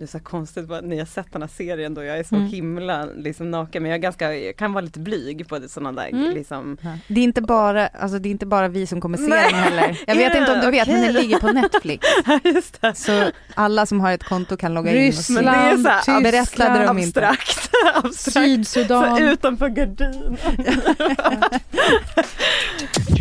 [0.02, 2.36] det är så konstigt att ni har sett den här serien då jag är så
[2.36, 2.48] Mm.
[2.48, 5.92] himla liksom naken men jag är ganska, jag kan vara lite blyg på det, sådana
[6.02, 6.34] där Mm.
[6.34, 9.48] liksom Det är inte bara, alltså det är inte bara vi som kommer se Nej.
[9.52, 10.00] den heller.
[10.08, 12.08] Jag vet inte om du vet men den ligger på Netflix.
[12.44, 12.96] Just det.
[12.96, 15.34] Så alla som har ett konto kan logga in och se.
[15.34, 17.28] Det är så Ryssland, berättade de inte.
[17.28, 17.70] abstrakt,
[18.06, 18.16] abstrakt.
[18.18, 19.22] Så Sydsudan.
[19.24, 20.38] utanför gardinen.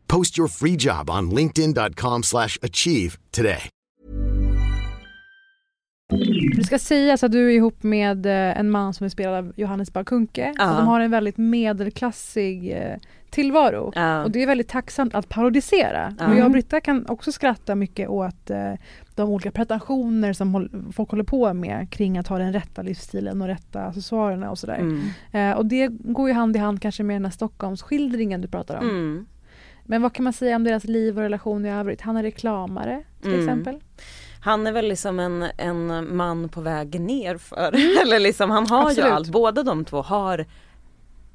[0.11, 3.69] Post your free job on linkedin.com/achieve slash achieve today.
[6.57, 9.53] Det ska sägas att du är ihop med eh, en man som är spelad av
[9.55, 10.53] Johannes Bakunke.
[10.57, 10.71] Ja.
[10.71, 12.97] Och de har en väldigt medelklassig eh,
[13.29, 13.91] tillvaro.
[13.95, 14.23] Ja.
[14.23, 16.15] Och det är väldigt tacksamt att parodisera.
[16.19, 16.27] Ja.
[16.27, 18.73] Och jag och Britta kan också skratta mycket åt eh,
[19.15, 23.47] de olika pretensioner som folk håller på med kring att ha den rätta livsstilen och
[23.47, 25.03] rätta accessoarerna och sådär.
[25.33, 25.57] Mm.
[25.57, 28.89] Och det går ju hand i hand kanske med den här Stockholmsskildringen du pratar om.
[28.89, 29.25] Mm.
[29.83, 32.01] Men vad kan man säga om deras liv och relation i övrigt?
[32.01, 33.39] Han är reklamare till Mm.
[33.39, 33.79] exempel.
[34.43, 38.81] Han är väl liksom en, en man på väg ner för eller liksom han har
[38.85, 39.09] Absolut.
[39.09, 40.45] ju allt, båda de två har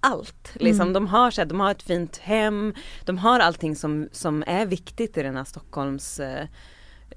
[0.00, 0.50] allt.
[0.54, 0.92] Liksom, Mm.
[0.92, 4.66] de, har, så här, de har ett fint hem, de har allting som, som är
[4.66, 6.46] viktigt i den här Stockholms eh,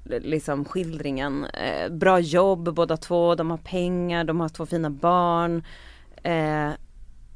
[0.04, 1.44] liksom skildringen.
[1.44, 5.64] Eh, bra jobb båda två, de har pengar, de har två fina barn.
[6.22, 6.70] Eh,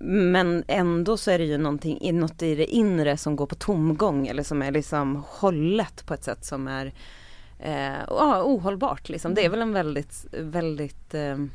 [0.06, 3.54] men ändå så är det ju någonting, i- något i det inre som går på
[3.54, 6.92] tomgång eller som är liksom hållet på ett sätt som är
[7.58, 8.10] eh,
[8.44, 9.08] ohållbart.
[9.08, 9.34] Liksom.
[9.34, 11.50] Det är väl en väldigt, väldigt eh, mm,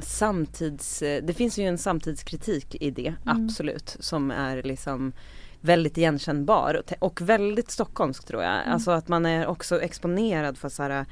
[0.00, 1.02] samtids...
[1.02, 3.44] eh, Det finns ju en samtidskritik i det, Mm.
[3.46, 3.96] absolut.
[4.00, 5.12] Som är liksom
[5.60, 8.54] väldigt igenkännbar och väldigt stockholmsk tror jag.
[8.62, 8.72] Mm.
[8.72, 11.06] Alltså att man är också exponerad för så här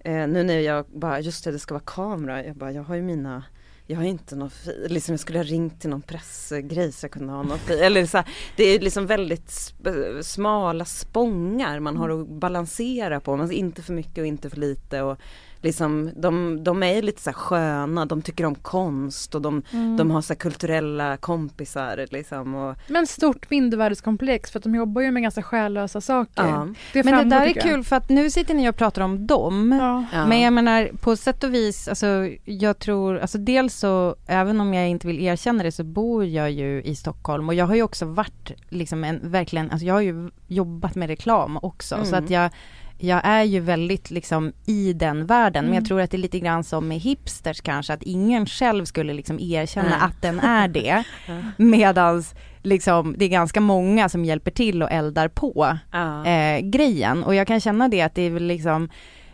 [0.00, 2.94] eh, Nu när jag bara, just det det ska vara kamera, jag bara jag har
[2.94, 3.44] ju mina
[3.86, 7.10] jag har inte något, fi- liksom jag skulle ha ringt till någon pressgrej så jag
[7.10, 9.74] kunde ha något, eller så här, det är liksom väldigt
[10.22, 15.02] smala spångar man har att balansera på, man inte för mycket och inte för lite
[15.02, 15.18] och
[15.62, 19.96] liksom de, de är lite så här sköna, de tycker om konst och de, Mm.
[19.96, 25.02] de har så här kulturella kompisar liksom och Men stort mindervärdeskomplex för att de jobbar
[25.02, 26.46] ju med ganska själlösa saker.
[26.46, 26.68] Ja.
[26.92, 29.78] Det Men det där är kul för att nu sitter ni och pratar om dem.
[30.12, 30.26] Ja.
[30.26, 34.74] Men jag menar på sätt och vis, alltså jag tror, alltså dels så, även om
[34.74, 37.82] jag inte vill erkänna det så bor jag ju i Stockholm och jag har ju
[37.82, 42.24] också varit liksom en, verkligen, alltså jag har ju jobbat med reklam också så Mm.
[42.24, 42.50] att jag
[42.98, 45.74] jag är ju väldigt liksom i den världen, men Mm.
[45.74, 49.12] jag tror att det är lite grann som med hipsters kanske, att ingen själv skulle
[49.12, 49.98] liksom erkänna Nej.
[50.00, 51.04] att den är det.
[51.28, 51.34] Ja.
[51.56, 55.78] Medans liksom, det är ganska många som hjälper till och eldar på
[56.26, 57.24] eh, grejen.
[57.24, 58.88] Och jag kan känna det att det är väl liksom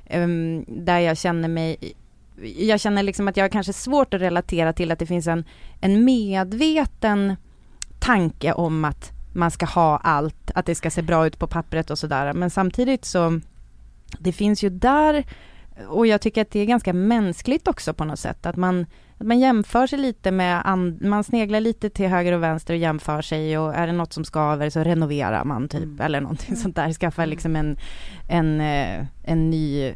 [0.07, 1.77] ehm, där jag känner mig
[2.59, 5.45] jag känner liksom att jag har kanske svårt att relatera till att det finns en,
[5.81, 7.37] en medveten
[7.99, 11.91] tanke om att man ska ha allt, att det ska se bra ut på pappret
[11.91, 12.33] och sådär.
[12.33, 13.41] Men samtidigt så,
[14.19, 15.25] det finns ju där,
[15.89, 18.87] och jag tycker att det är ganska mänskligt också på något sätt, att man,
[19.19, 22.79] att man jämför sig lite med, and, man sneglar lite till höger och vänster och
[22.81, 26.01] jämför sig och är det något som skaver så renoverar man typ, Mm.
[26.01, 27.77] eller någonting sånt där, skaffar liksom en,
[28.29, 29.95] en, eh, en ny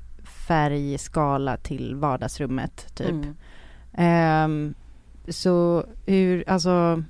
[0.49, 3.11] färgskala till vardagsrummet typ.
[3.11, 3.35] Mm.
[3.95, 4.75] Ehm,
[5.29, 7.03] så hur, alltså,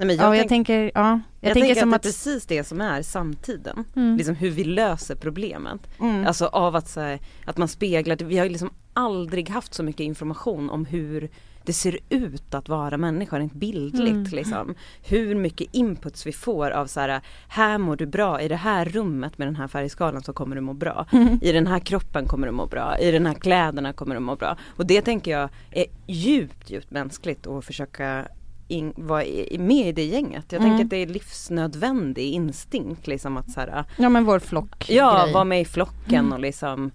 [0.00, 2.08] Nej, men ja jag tänk- tänker, ja, jag, Jag, tänker tänker som att att, det
[2.08, 3.84] är precis det som är samtiden.
[3.96, 4.16] Mm.
[4.16, 5.80] Liksom hur vi löser problemet.
[6.00, 9.82] mm, Alltså av att, så här, att man speglar, vi har liksom aldrig haft så
[9.82, 11.28] mycket information om hur
[11.64, 14.24] det ser ut att vara människa rent bildligt Mm.
[14.30, 14.74] liksom.
[15.02, 18.84] Hur mycket inputs vi får av så här, här mår du bra, i det här
[18.84, 21.06] rummet med den här färgskalan så kommer du må bra.
[21.42, 24.36] I den här kroppen kommer du må bra, i den här kläderna kommer du må
[24.36, 24.56] bra.
[24.76, 28.26] Och det tänker jag är djupt, djupt mänskligt att försöka
[28.70, 29.24] in, vara
[29.58, 30.44] med i det gänget.
[30.52, 30.70] Jag Mm.
[30.70, 35.28] tänker att det är livsnödvändig instinkt liksom att så här, ja men vår flock Ja,
[35.34, 36.90] vara med i flocken och liksom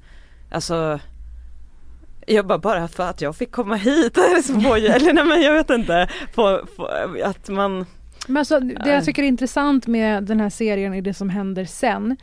[0.52, 1.00] Alltså
[2.28, 6.10] Jag bara, bara för att jag fick komma hit eller nej men jag vet inte
[6.36, 6.90] på, på,
[7.24, 7.86] Att man
[8.28, 11.66] Men alltså, det jag tycker är intressant med den här serien är det som händer
[11.66, 12.18] sen.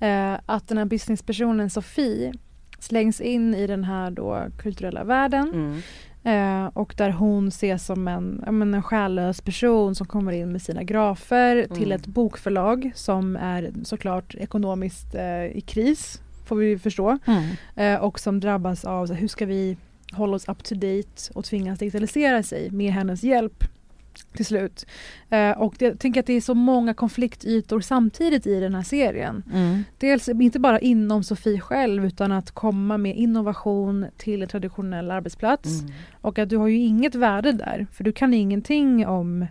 [0.00, 2.32] Eh, att den här businesspersonen Sofie
[2.78, 5.48] slängs in i den här då kulturella världen.
[5.54, 5.82] mm,
[6.24, 10.62] Eh, och där hon ses som en, men en själlös person som kommer in med
[10.62, 11.92] sina grafer till Mm.
[12.00, 17.18] ett bokförlag som är såklart ekonomiskt eh, i kris, får vi förstå.
[17.26, 17.44] Mm.
[17.76, 19.76] Eh, och som drabbas av så, hur ska vi
[20.12, 23.64] hålla oss up to date och tvingas digitalisera sig med hennes hjälp
[24.36, 24.86] till slut.
[25.30, 28.82] Eh, och det, jag tänker att det är så många konfliktytor samtidigt i den här
[28.82, 29.42] serien.
[29.52, 29.84] Mm.
[29.98, 35.80] Dels inte bara inom Sofie själv utan att komma med innovation till en traditionell arbetsplats.
[35.80, 39.46] mm, Och att du har ju inget värde där för du kan ingenting om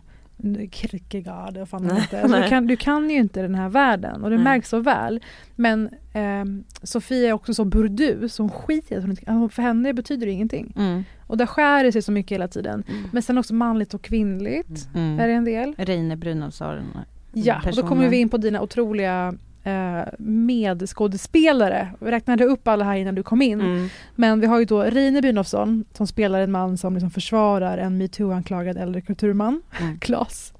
[0.71, 2.21] Kierkegaard och fan inte.
[2.21, 4.43] Alltså, du, kan, du kan ju inte den här världen och det Nej.
[4.43, 5.23] märks så väl.
[5.56, 10.25] Men ehm, Sofie är också så burdus, hon skiter hon inte- alltså, För henne betyder
[10.25, 10.73] det ingenting.
[10.75, 11.03] Mm.
[11.27, 12.84] Och där skär det sig så mycket hela tiden.
[12.88, 13.03] mm.
[13.13, 15.19] Men sen också manligt och kvinnligt Mm.
[15.19, 15.75] är det en del.
[15.77, 16.84] Reine Brynolfsson
[17.34, 21.88] Ja, och då kommer vi in på dina otroliga eh, medskådespelare.
[21.99, 23.62] Vi räknade upp alla här innan du kom in.
[23.62, 23.89] Mm.
[24.15, 27.97] Men vi har ju då Rine Brynolfsson som spelar en man som liksom försvarar en
[27.97, 29.99] metoo-anklagad äldre kulturman, Mm.
[29.99, 30.54] Klas.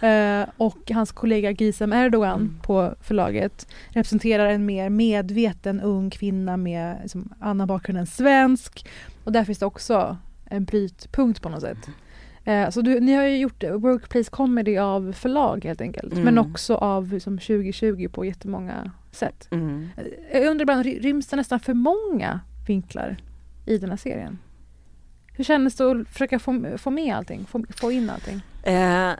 [0.00, 2.54] Eh, och hans kollega Gizem Erdogan Mm.
[2.62, 8.86] på förlaget representerar en mer medveten ung kvinna med liksom, annan bakgrund än svensk.
[9.24, 11.88] Och där finns det också en brytpunkt på något sätt.
[12.44, 16.12] Eh, så du, ni har ju gjort workplace comedy av förlag helt enkelt.
[16.12, 16.24] Mm.
[16.24, 19.48] Men också av liksom, 2020 på jättemånga sätt.
[19.50, 19.88] Mm.
[20.32, 23.16] Jag undrar ibland, ry- ryms det nästan för många vinklar
[23.66, 24.38] i den här serien?
[25.32, 28.40] Hur kändes det att försöka få, få med allting, få, få in allting?
[28.62, 29.10] Eh,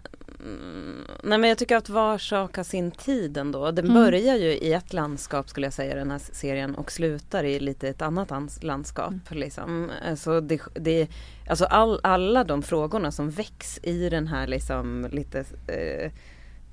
[0.44, 3.70] Mm, nej men jag tycker att var sak har sin tid ändå.
[3.70, 3.94] Den Mm.
[4.04, 7.88] börjar ju i ett landskap skulle jag säga den här serien och slutar i lite
[7.88, 9.12] ett annat landskap.
[9.30, 9.90] Liksom.
[10.08, 11.08] Alltså, det, det,
[11.48, 16.10] alltså all, alla de frågorna som väcks i den här liksom lite eh,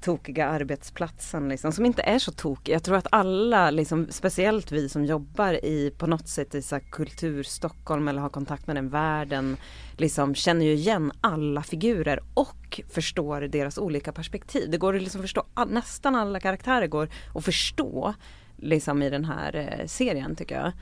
[0.02, 2.74] tokiga arbetsplatsen liksom, som inte är så tokig.
[2.74, 6.76] Jag tror att alla, liksom, speciellt vi som jobbar i på något sätt i så
[6.76, 9.58] här, kultur Stockholm eller har kontakt med den världen,
[9.98, 14.72] liksom känner ju igen alla figurer och förstår deras olika perspektiv.
[14.72, 18.14] Det går att liksom förstå, nästan alla karaktärer går att förstå
[18.58, 20.74] liksom i den här eh, serien tycker jag.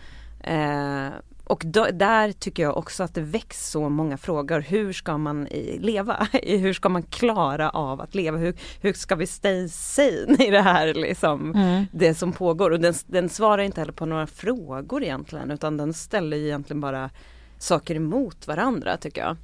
[0.43, 1.13] Eh,
[1.45, 4.59] och då, där tycker jag också att det väcks så många frågor.
[4.59, 5.47] Hur ska man
[5.79, 6.27] leva?
[6.43, 8.37] Hur ska man klara av att leva?
[8.37, 11.85] Hur, hur ska vi stay sane i det här liksom, Mm.
[11.93, 12.71] det som pågår?
[12.71, 17.09] Och den, den svarar inte heller på några frågor egentligen utan den ställer egentligen bara
[17.57, 19.37] saker emot varandra tycker jag.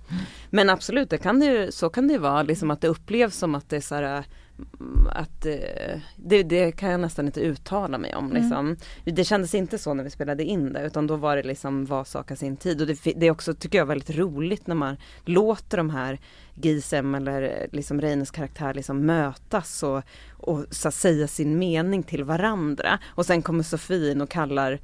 [0.50, 3.36] Men absolut, det kan det ju, så kan det ju vara liksom att det upplevs
[3.36, 4.24] som att det är så här mm,
[5.12, 8.26] att eh, det, det kan jag nästan inte uttala mig om.
[8.26, 8.42] Mm.
[8.42, 8.78] Liksom.
[9.04, 12.08] Det kändes inte så när vi spelade in det utan då var det liksom vad
[12.08, 14.98] sak har sin tid och det, det är också tycker jag väldigt roligt när man
[15.26, 16.20] låter de här
[16.54, 22.24] Gisem eller eh, liksom Reines karaktär liksom mötas och, och så säga sin mening till
[22.24, 24.80] varandra och sen kommer Sofie in och kallar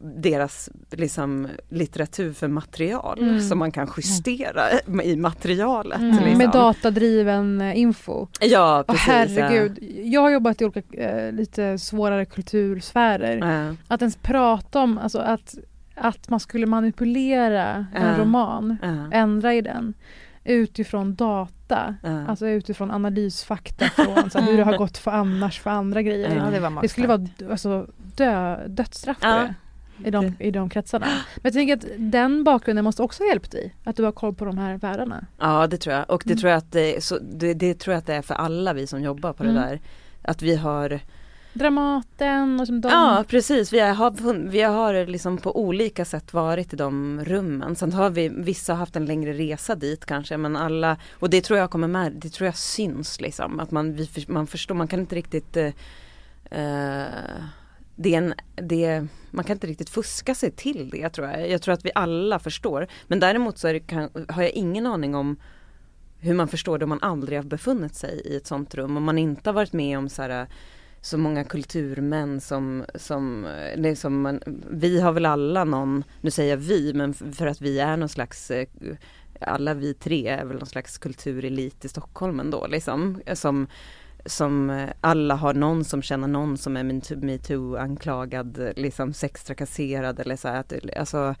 [0.00, 3.40] deras liksom, litteratur för material Mm.
[3.40, 4.62] som man kan justera
[5.04, 5.98] i materialet.
[6.00, 6.38] Mm, Liksom.
[6.38, 8.26] Med datadriven eh, info.
[8.40, 9.06] Ja Och precis.
[9.06, 13.36] herregud, jag har jobbat i olika eh, lite svårare kultursfärer.
[13.68, 13.74] Ja.
[13.88, 15.54] Att ens prata om, alltså att,
[15.94, 18.18] att man skulle manipulera en Ja.
[18.18, 18.88] roman, Ja.
[19.12, 19.94] ändra i den
[20.44, 21.52] utifrån data,
[22.02, 22.26] Ja.
[22.28, 26.36] alltså utifrån analysfakta från så här, hur det har gått för annars för andra grejer.
[26.36, 29.54] Ja, det var det skulle vara alltså, dö, dödsstraff på det.
[30.04, 31.06] I de, I de kretsarna.
[31.06, 33.74] Men jag tänker att den bakgrunden måste också ha hjälpt dig.
[33.84, 35.26] Att du har koll på de här världarna.
[35.38, 36.38] Ja det tror jag och det Mm.
[36.40, 38.86] tror jag att det, så, det, det tror jag att det är för alla vi
[38.86, 39.54] som jobbar på Mm.
[39.54, 39.80] det där.
[40.22, 41.00] Att vi har
[41.52, 42.88] Dramaten och som de...
[42.88, 47.76] Ja precis, vi har, vi har liksom på olika sätt varit i de rummen.
[47.76, 51.40] Sen har vi, vissa har haft en längre resa dit kanske men alla, och det
[51.40, 53.60] tror jag kommer med, det tror jag syns liksom.
[53.60, 55.72] Att man, vi, man förstår, man kan inte riktigt eh,
[56.50, 57.06] eh
[57.96, 61.50] det är en, det, man kan inte riktigt fuska sig till det tror jag.
[61.50, 62.86] Jag tror att vi alla förstår.
[63.06, 65.36] Men däremot så är det, kan, har jag ingen aning om
[66.18, 68.96] hur man förstår det om man aldrig har befunnit sig i ett sånt rum.
[68.96, 70.46] Om man inte har varit med om så här
[71.02, 76.56] så många kulturmän som, som liksom man, vi har väl alla någon, nu säger jag
[76.56, 78.66] vi, men för att vi är någon slags eh,
[79.40, 83.20] alla vi tre är väl någon slags kulturelit i Stockholm ändå liksom.
[83.34, 83.66] Som,
[84.26, 86.84] som eh, alla har någon som känner någon som är
[87.16, 90.64] metoo-anklagad, liksom sextrakasserad eller så här.
[90.98, 91.34] Alltså,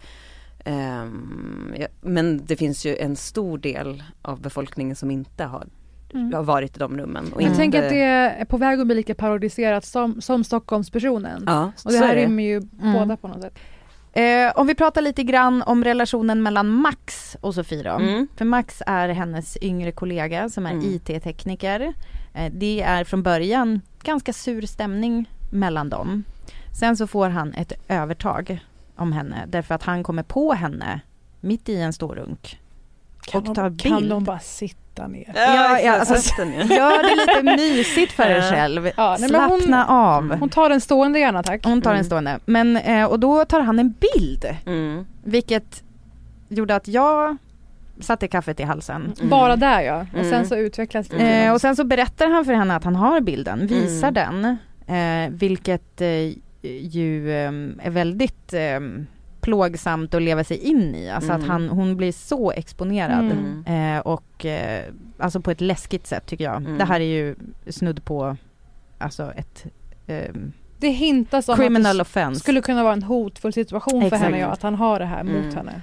[0.66, 5.66] um, ja, men det finns ju en stor del av befolkningen som inte har,
[6.14, 6.32] Mm.
[6.32, 7.32] har varit i de rummen.
[7.32, 10.44] Och Jag inte, tänker att det är på väg att bli lika parodiserat som, som
[10.44, 11.44] Stockholmspersonen.
[11.46, 12.92] Ja, och det här rymmer ju Mm.
[12.92, 13.58] båda på något sätt.
[14.12, 17.90] Eh, om vi pratar lite grann om relationen mellan Max och Sofie då.
[17.90, 18.28] Mm.
[18.36, 20.84] För Max är hennes yngre kollega som är Mm.
[20.94, 21.92] IT-tekniker.
[22.34, 26.24] Eh, det är från början ganska sur stämning mellan dem.
[26.78, 28.58] Sen så får han ett övertag
[28.96, 31.00] om henne därför att han kommer på henne
[31.40, 32.58] mitt i en storunk.
[33.26, 35.32] Kan, och tar de, kan de bara sitta ner?
[35.34, 36.42] Ja, ja, alltså.
[36.74, 38.50] Gör det lite mysigt för dig Ja.
[38.50, 38.90] själv.
[38.96, 40.38] Ja, nej, men hon- Slappna av.
[40.40, 41.64] Hon tar den stående gärna tack.
[41.64, 42.04] Hon tar en Mm.
[42.06, 42.38] stående.
[42.44, 44.44] Men, eh, och då tar han en bild.
[44.66, 45.06] Mm.
[45.24, 45.82] Vilket
[46.48, 47.36] gjorde att jag
[48.00, 49.12] satte kaffet i halsen.
[49.18, 49.28] Mm.
[49.30, 50.06] Bara där ja.
[50.12, 50.30] Och Mm.
[50.30, 51.16] sen så utvecklas det.
[51.44, 54.42] Eh, och sen så berättar han för henne att han har bilden, visar Mm.
[54.42, 54.56] den.
[55.26, 56.32] Eh, vilket eh,
[56.80, 57.32] ju
[57.82, 58.54] är väldigt
[59.42, 61.10] plågsamt att leva sig in i.
[61.10, 61.42] Alltså Mm.
[61.42, 63.32] att han, hon blir så exponerad.
[63.32, 63.64] Mm.
[63.96, 64.84] Eh, och eh,
[65.18, 66.56] alltså på ett läskigt sätt tycker jag.
[66.56, 66.78] Mm.
[66.78, 67.34] Det här är ju
[67.70, 68.36] snudd på
[68.98, 69.64] alltså ett
[70.06, 70.30] eh,
[70.78, 72.40] Det hintas om criminal att det offense.
[72.40, 74.22] skulle kunna vara en hotfull situation för Exakt.
[74.24, 75.54] henne ja, att han har det här mot Mm.
[75.56, 75.82] henne.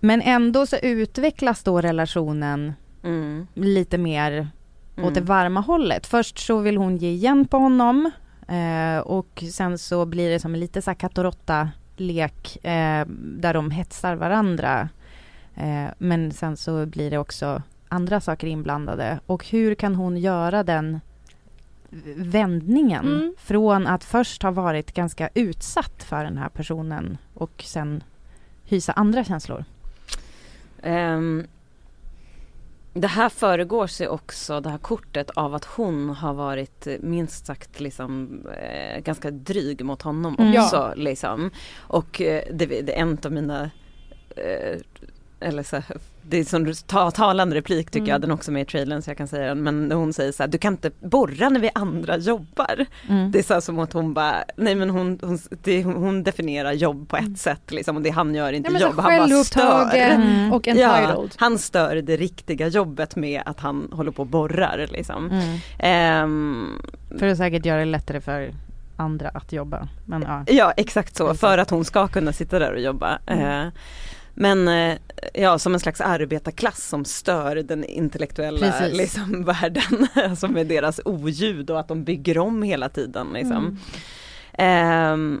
[0.00, 2.72] Men ändå så utvecklas då relationen
[3.04, 3.46] Mm.
[3.54, 4.48] lite mer
[4.96, 5.14] åt Mm.
[5.14, 6.06] det varma hållet.
[6.06, 8.10] Först så vill hon ge igen på honom
[8.48, 11.68] eh, och sen så blir det som lite så här katt och råtta
[12.00, 14.88] lek eh, där de hetsar varandra.
[15.54, 19.20] Eh, men sen så blir det också andra saker inblandade.
[19.26, 21.00] Och hur kan hon göra den
[22.16, 23.34] vändningen Mm.
[23.38, 28.02] från att först ha varit ganska utsatt för den här personen och sen
[28.64, 29.64] hysa andra känslor?
[30.82, 31.46] Ehm,
[32.92, 37.46] det här föregår sig också, det här kortet, av att hon har varit eh, minst
[37.46, 40.62] sagt liksom, eh, ganska dryg mot honom Mm.
[40.62, 40.92] också.
[40.96, 41.50] Liksom.
[41.78, 43.70] Och eh, det, det är en av mina
[44.36, 44.80] eh,
[45.40, 45.82] eller så,
[46.30, 48.10] det är en ta, talande replik tycker Mm.
[48.10, 49.62] jag, den också med i trailern så jag kan säga den.
[49.62, 52.86] Men hon säger så här, du kan inte borra när vi andra jobbar.
[53.08, 53.30] Mm.
[53.30, 56.72] Det är så här som att hon bara, nej men hon, hon, det, hon definierar
[56.72, 59.44] jobb på ett sätt liksom och det han gör inte Ja, så jobb, han bara
[59.44, 59.94] stör.
[59.94, 60.52] Mm.
[60.52, 61.34] och Ja, entitled.
[61.36, 65.30] han stör det riktiga jobbet med att han håller på och borrar liksom.
[65.30, 65.58] Mm.
[65.78, 66.82] Ehm,
[67.18, 68.52] För att säkert göra det lättare för
[68.96, 69.88] andra att jobba.
[70.04, 70.44] Men ja.
[70.46, 73.18] Ja exakt så, för att hon ska kunna sitta där och jobba.
[73.26, 73.70] Mm.
[74.38, 74.98] Eh, men eh,
[75.34, 78.96] ja, som en slags arbetarklass som stör den intellektuella Precis.
[78.96, 80.06] liksom, världen.
[80.14, 83.26] alltså med deras oljud och att de bygger om hela tiden.
[83.32, 83.78] Liksom.
[84.52, 85.40] Ehm,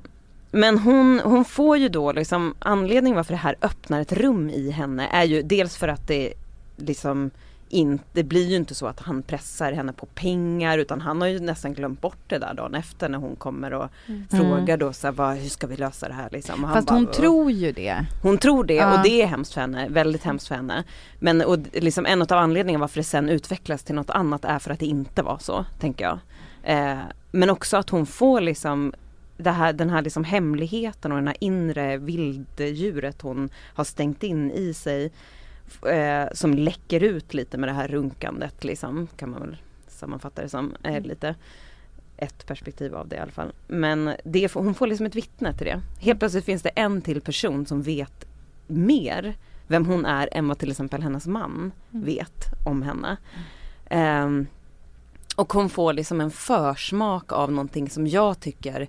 [0.50, 4.70] men hon, hon får ju då liksom anledningen varför det här öppnar ett rum i
[4.70, 6.32] henne är ju dels för att det
[6.76, 7.30] liksom
[7.70, 11.28] inte, det blir ju inte så att han pressar henne på pengar utan han har
[11.28, 14.28] ju nästan glömt bort det där dagen efter när hon kommer och Mm.
[14.28, 16.64] frågar då så här, vad, hur ska vi lösa det här liksom.
[16.64, 18.06] Och Fast bara, hon "Åh." tror ju det.
[18.22, 18.96] Hon tror det Ja.
[18.96, 20.84] och det är hemskt för henne, väldigt hemskt för henne.
[21.18, 24.70] Men och liksom en av anledningarna varför det sen utvecklas till något annat är för
[24.70, 26.18] att det inte var så, tänker jag.
[26.62, 26.98] Eh,
[27.30, 28.92] men också att hon får liksom
[29.36, 34.50] det här, den här liksom hemligheten och den här inre vilddjuret hon har stängt in
[34.50, 35.12] i sig.
[35.86, 39.56] Eh, som läcker ut lite med det här runkandet liksom, kan man väl
[39.88, 40.74] sammanfatta det som.
[40.82, 41.34] Eh, lite
[42.16, 43.52] ett perspektiv av det i alla fall.
[43.66, 45.80] Men det, hon får liksom ett vittne till det.
[46.00, 48.24] Helt plötsligt finns det en till person som vet
[48.66, 53.16] mer vem hon är än vad till exempel hennes man vet om henne.
[53.90, 54.46] Ehm,
[55.36, 58.88] och hon får liksom en försmak av någonting som jag tycker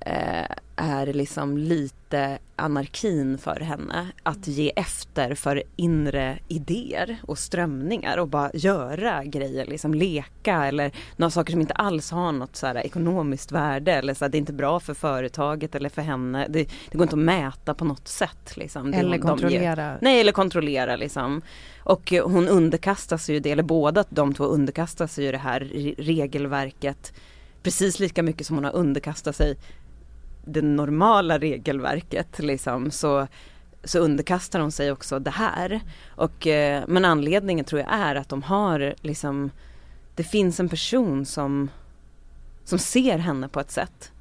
[0.00, 4.06] eh, är liksom lite anarkin för henne.
[4.22, 10.90] Att ge efter för inre idéer och strömningar och bara göra grejer, liksom leka eller
[11.16, 14.36] några saker som inte alls har något så här ekonomiskt värde eller så här, det
[14.36, 16.46] är inte bra för företaget eller för henne.
[16.48, 18.56] Det, det går inte att mäta på något sätt.
[18.56, 19.98] Liksom, Eller de kontrollera.
[20.00, 21.42] Nej, eller kontrollera liksom.
[21.78, 25.38] Och eh, hon underkastar sig ju det, eller båda de två underkastar sig ju det
[25.38, 27.12] här re- regelverket
[27.62, 29.56] precis lika mycket som hon har underkastat sig
[30.44, 33.26] det normala regelverket liksom så,
[33.84, 35.80] så underkastar hon sig också det här.
[36.08, 39.50] Och, eh, men anledningen tror jag är att de har liksom
[40.16, 41.70] Det finns en person som
[42.64, 44.12] Som ser henne på ett sätt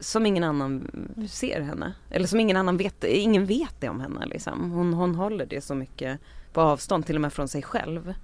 [0.00, 0.90] Som ingen annan
[1.28, 1.94] ser henne.
[2.10, 4.70] Eller som ingen annan vet, ingen vet det om henne liksom.
[4.72, 6.20] Hon, hon håller det så mycket
[6.52, 8.14] på avstånd till och med från sig själv.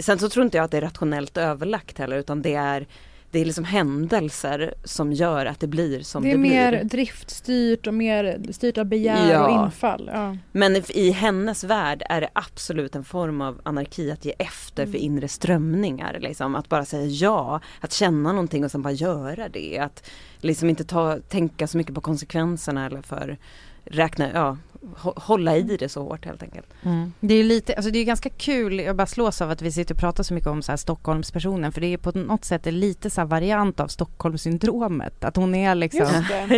[0.00, 2.86] Sen så tror inte jag att det är rationellt överlagt heller utan det är
[3.34, 6.84] det är liksom händelser som gör att det blir som det det, är mer blir.
[6.84, 9.46] driftstyrt och mer styrt av begär Ja.
[9.58, 10.10] och infall.
[10.12, 10.36] Ja.
[10.52, 14.96] Men i hennes värld är det absolut en form av anarki att ge efter för
[14.98, 16.18] inre strömningar.
[16.20, 16.54] Liksom.
[16.54, 19.78] Att bara säga ja, att känna någonting och sen bara göra det.
[19.78, 23.38] Att liksom inte ta, tänka så mycket på konsekvenserna eller för
[23.84, 24.56] räkna, ja,
[24.96, 26.66] hålla i det så hårt helt enkelt.
[26.82, 27.12] Mm.
[27.20, 29.72] Det är ju lite, alltså det är ganska kul, jag bara slås av att vi
[29.72, 32.66] sitter och pratar så mycket om så här Stockholmspersonen för det är på något sätt
[32.66, 35.24] en lite så här variant av Stockholmssyndromet.
[35.24, 36.06] Att hon är liksom,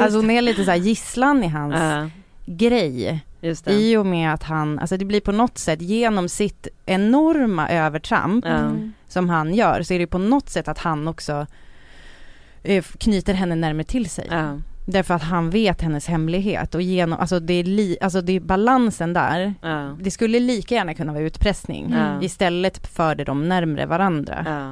[0.02, 2.10] alltså hon är lite så här gisslan i hans Ja.
[2.46, 3.20] grej.
[3.40, 3.72] Just det.
[3.72, 8.44] I och med att han, alltså det blir på något sätt genom sitt enorma övertramp
[8.48, 8.70] Ja.
[9.08, 11.46] som han gör så är det på något sätt att han också
[12.62, 14.26] eh, knyter henne närmare till sig.
[14.30, 14.58] Ja.
[14.88, 18.40] Därför att han vet hennes hemlighet och genom, alltså det är, li, alltså det är
[18.40, 19.54] balansen där.
[19.62, 19.96] Ja.
[20.00, 21.90] Det skulle lika gärna kunna vara utpressning.
[21.92, 22.22] Ja.
[22.22, 24.42] Istället förde de närmre varandra.
[24.46, 24.70] Ja.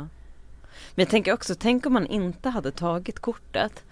[0.95, 3.85] Men jag tänker också, tänk om man inte hade tagit kortet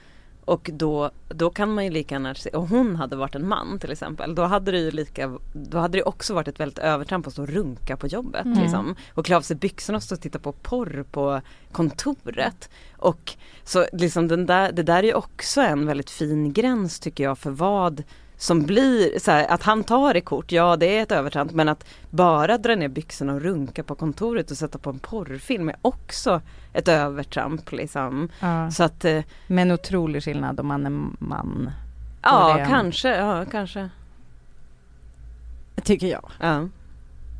[0.45, 3.79] och då, då kan man ju lika gärna se, och hon hade varit en man
[3.79, 7.27] till exempel, då hade det ju lika, då hade det också varit ett väldigt övertramp
[7.27, 8.59] att stå och runka på jobbet Mm.
[8.59, 8.95] liksom.
[9.15, 11.41] Och klä av sig byxorna och stå och titta på porr på
[11.73, 12.71] kontoret.
[12.97, 13.33] Och
[13.65, 17.39] så liksom den där, det där är ju också en väldigt fin gräns tycker jag
[17.39, 18.03] för vad
[18.43, 21.69] som blir så här, att han tar ett kort, ja det är ett övertramp men
[21.69, 25.77] att bara dra ner byxorna och runka på kontoret och sätta på en porrfilm är
[25.83, 26.41] också
[26.73, 28.29] ett övertramp liksom.
[28.41, 28.71] Ja.
[28.71, 30.91] Så att eh, Men otrolig skillnad om man är
[31.25, 31.71] man.
[32.23, 33.89] ja det- kanske, ja kanske.
[35.85, 36.31] Tycker jag.
[36.41, 36.69] Ja.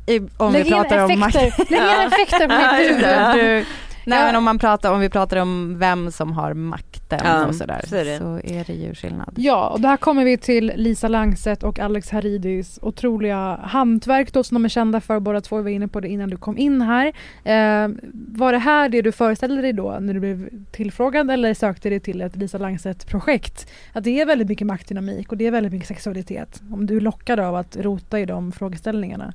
[0.07, 1.35] I, om Lägg vi in pratar om makt.
[1.35, 1.65] effekter.
[1.69, 3.65] Lägg in effekter på mitt huvud.
[4.05, 4.25] Nej Ja.
[4.25, 7.81] men om man pratar, om vi pratar om vem som har makten Ja, och sådär.
[7.87, 8.17] så är det.
[8.17, 9.33] Så är det ju skillnad.
[9.37, 14.55] Ja, och där kommer vi till Lisa Langset och Alex Haridis otroliga hantverk då som
[14.55, 15.57] de är kända för båda två.
[15.57, 17.07] Vi var inne på det innan du kom in här.
[17.43, 21.89] Eh, var det här det du föreställde dig då när du blev tillfrågad eller sökte
[21.89, 23.69] dig till ett Lisa Langset-projekt?
[23.93, 26.61] Att det är väldigt mycket maktdynamik och det är väldigt mycket sexualitet.
[26.71, 29.33] Om du är lockad av att rota i de frågeställningarna.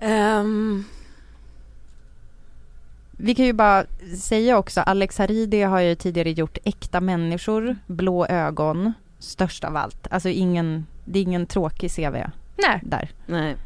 [0.00, 0.84] Ehm,
[3.16, 3.84] Vi kan ju bara
[4.20, 10.06] säga också, Alex Haridi har ju tidigare gjort Äkta människor, Blå ögon, störst av allt.
[10.10, 12.16] Alltså ingen, det är ingen tråkig CV
[12.56, 12.80] Nej.
[12.82, 13.10] där.
[13.26, 13.56] Nej.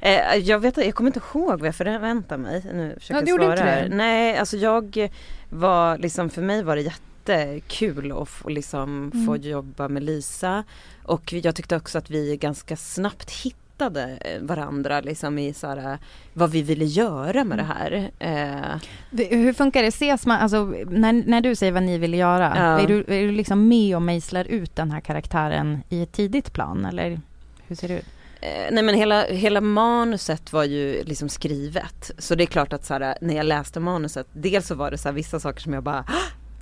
[0.00, 2.62] Eh, jag, vet, jag kommer inte ihåg vad jag förväntar mig.
[2.74, 3.82] Nu försöker Ja, jag gjorde svara inte här.
[3.88, 3.96] det?
[3.96, 5.08] Nej, alltså jag
[5.48, 9.26] var liksom, för mig var det jättekul att få, liksom, Mm.
[9.26, 10.64] få jobba med Lisa.
[11.02, 15.98] Och jag tyckte också att vi ganska snabbt hittade eh, varandra liksom i så här,
[16.32, 18.10] vad vi ville göra med det här.
[18.18, 19.88] Eh, Hur funkar det?
[19.88, 22.80] Ses man, alltså när, när du säger vad ni vill göra, Ja.
[22.80, 26.52] är, du, är du liksom med och mejslar ut den här karaktären i ett tidigt
[26.52, 27.20] plan eller
[27.66, 28.04] hur ser det ut?
[28.42, 32.10] Eh, nej men hela, hela manuset var ju liksom skrivet.
[32.18, 34.98] Så det är klart att så här, när jag läste manuset, dels så var det
[34.98, 36.12] så här, vissa saker som jag bara "Ah,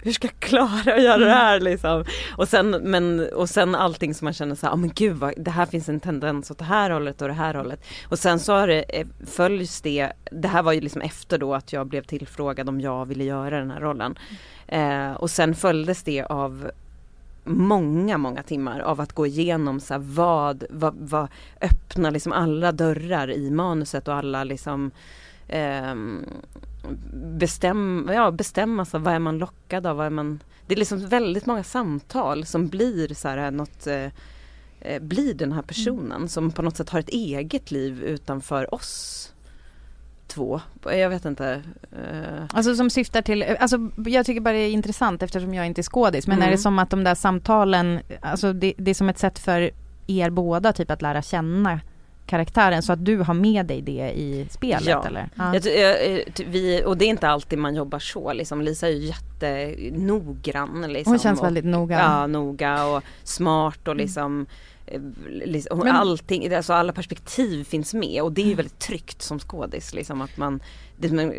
[0.03, 2.05] hur ska jag klara att göra det här liksom?
[2.37, 5.35] Och sen, men, och sen allting som man känner så här, oh, men gud vad,
[5.37, 7.85] det här finns en tendens åt det här hållet och det här hållet.
[8.09, 11.55] Och sen så har det, eh, följs det, det här var ju liksom efter då
[11.55, 14.19] att jag blev tillfrågad om jag ville göra den här rollen.
[14.67, 16.71] Eh, och sen följdes det av
[17.45, 21.29] många, många timmar av att gå igenom så här, vad, vad, vad
[21.61, 24.91] öppnar liksom alla dörrar i manuset och alla liksom
[25.49, 26.25] ehm,
[27.39, 31.09] bestäm, ja, bestämma sig, vad är man lockad av, vad är man Det är liksom
[31.09, 34.05] väldigt många samtal som blir så här något eh,
[34.80, 39.24] eh, blir den här personen som på något sätt har ett eget liv utanför oss
[40.26, 40.61] två.
[40.84, 41.62] Jag vet inte.
[41.93, 45.80] eh, Alltså som syftar till, alltså jag tycker bara det är intressant eftersom jag inte
[45.80, 46.47] är skådis men Mm.
[46.49, 49.70] är det som att de där samtalen, alltså det, det är som ett sätt för
[50.07, 51.80] er båda typ att lära känna
[52.29, 55.07] karaktären så att du har med dig det i spelet Ja.
[55.07, 55.29] eller?
[55.37, 58.62] Jag, jag, eh, ty- vi, och det är inte alltid man jobbar så liksom.
[58.62, 60.93] Lisa är ju jättenoggrann.
[60.93, 61.99] Liksom, Hon känns och, väldigt noga.
[61.99, 64.47] Ja, noga och smart och liksom
[64.87, 68.79] eh, liksom, och Men- allting, alltså alla perspektiv finns med och det är ju väldigt
[68.79, 70.61] tryggt som skådis liksom att man
[70.97, 71.35] det, man-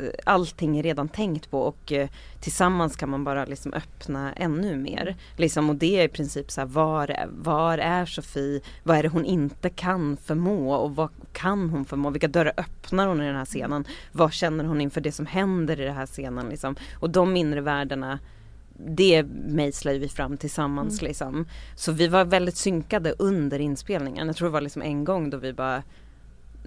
[0.00, 2.08] allt, allting är redan tänkt på och eh,
[2.40, 5.16] tillsammans kan man bara liksom öppna ännu mer.
[5.36, 8.60] Liksom, och det är i princip så här, var, är- var är Sofie?
[8.82, 12.10] Vad är det hon inte kan förmå och vad kan hon förmå?
[12.10, 13.84] Vilka dörrar öppnar hon i den här scenen?
[14.12, 16.48] Vad känner hon inför det som händer i den här scenen?
[16.48, 16.76] Liksom?
[17.00, 18.18] Och de inre världarna
[18.88, 21.08] det mejslar vi fram tillsammans Mm.
[21.08, 21.46] liksom.
[21.76, 24.26] Så vi var väldigt synkade under inspelningen.
[24.26, 25.82] Jag tror det var liksom en gång då vi bara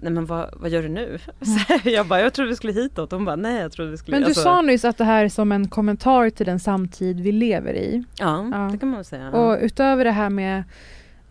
[0.02, 1.18] Nej men vad, vad gör du nu?
[1.40, 3.12] Så jag bara, jag trodde vi skulle hitåt.
[3.12, 5.24] Hon bara, nej jag trodde vi skulle Men du alltså, sa nyss att det här
[5.24, 8.04] är som en kommentar till den samtid vi lever i.
[8.18, 9.30] Ja, det kan man väl säga.
[9.30, 10.64] Och utöver det här med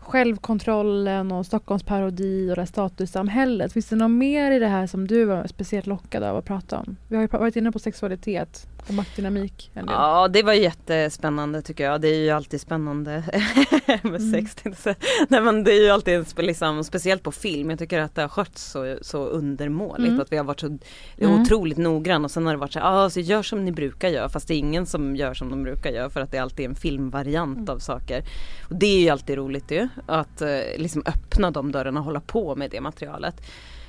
[0.09, 3.73] självkontrollen och Stockholms parodi och det här statussamhället.
[3.73, 6.77] Finns det något mer i det här som du var speciellt lockad av att prata
[6.79, 6.95] om?
[7.07, 9.71] Vi har ju varit inne på sexualitet och maktdynamik.
[9.87, 12.01] Ja det var jättespännande tycker jag.
[12.01, 13.23] Det är ju alltid spännande
[14.03, 14.31] med Mm.
[14.33, 14.81] sex.
[14.83, 14.95] säga.
[15.27, 17.69] Nej men det är ju alltid liksom, speciellt på film.
[17.69, 20.07] Jag tycker att det har skötts så, så undermåligt.
[20.09, 20.21] Mm.
[20.21, 20.77] Att vi har varit så
[21.17, 21.41] Mm.
[21.41, 24.09] otroligt noggrann och sen har det varit så här, ah, så gör som ni brukar
[24.09, 24.29] göra.
[24.29, 26.69] Fast det är ingen som gör som de brukar göra för att det alltid är
[26.69, 27.69] en filmvariant Mm.
[27.69, 28.23] av saker.
[28.69, 29.87] Och det är ju alltid roligt ju.
[30.05, 33.41] Att eh, liksom öppna de dörrarna och hålla på med det materialet.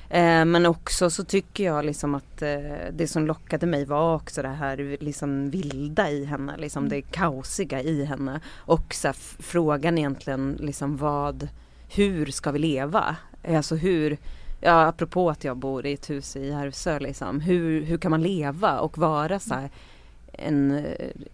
[0.09, 2.59] Eh, men också så tycker jag liksom att eh,
[2.91, 7.81] det som lockade mig var också det här liksom vilda i henne, liksom det kaosiga
[7.81, 8.39] i henne.
[8.55, 11.47] Och så frågan egentligen liksom vad,
[11.89, 13.15] hur ska vi leva?
[13.47, 14.17] Alltså hur,
[14.61, 18.21] ja apropå att jag bor i ett hus i Järvsö liksom, hur, hur kan man
[18.21, 19.69] leva och vara så här
[20.33, 20.85] en,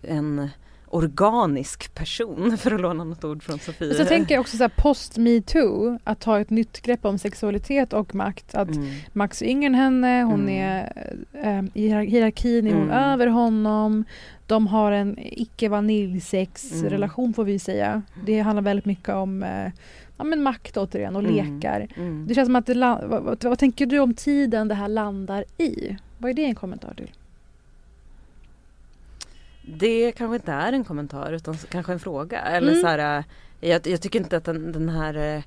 [0.02, 0.50] en
[0.90, 3.94] organisk person för att låna något ord från Sofie.
[3.94, 7.94] Så jag tänker också så här post metoo, att ta ett nytt grepp om sexualitet
[7.94, 8.56] och makt.
[8.56, 8.88] Att Mm.
[9.14, 10.50] Max är yngre än henne, hon Mm.
[10.64, 10.92] är
[11.34, 12.94] eh, i hierar- hierarkin är hon Mm.
[13.12, 14.04] över honom.
[14.48, 17.34] De har en icke vaniljsex Mm.
[17.34, 18.02] får vi säga.
[18.26, 19.72] Det handlar väldigt mycket om eh,
[20.18, 21.36] ja, men makt återigen och Mm.
[21.56, 21.88] lekar.
[21.98, 22.26] Mm.
[22.28, 22.74] Det känns som att det,
[23.08, 25.98] vad, vad, vad tänker du om tiden det här landar i?
[26.18, 27.12] Vad är det en kommentar till?
[29.70, 32.42] Det kanske inte är en kommentar utan kanske en fråga.
[32.42, 32.82] Eller Mm.
[32.82, 35.44] så här, eh, jag, jag tycker inte att den, den här eh,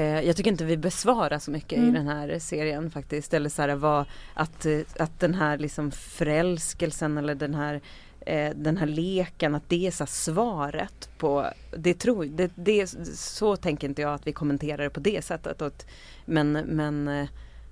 [0.00, 1.90] eh, jag tycker inte vi besvarar så mycket Mm.
[1.90, 3.34] i den här serien faktiskt.
[3.34, 4.66] Eller så här, vad, att,
[4.98, 7.80] att den här liksom förälskelsen eller den här
[8.26, 11.46] eh, den här leken, att det är så svaret på,
[11.76, 12.86] det tror, det, det,
[13.16, 15.62] så tänker inte jag att vi kommenterar det på det sättet.
[15.62, 15.84] Och,
[16.24, 17.26] men, men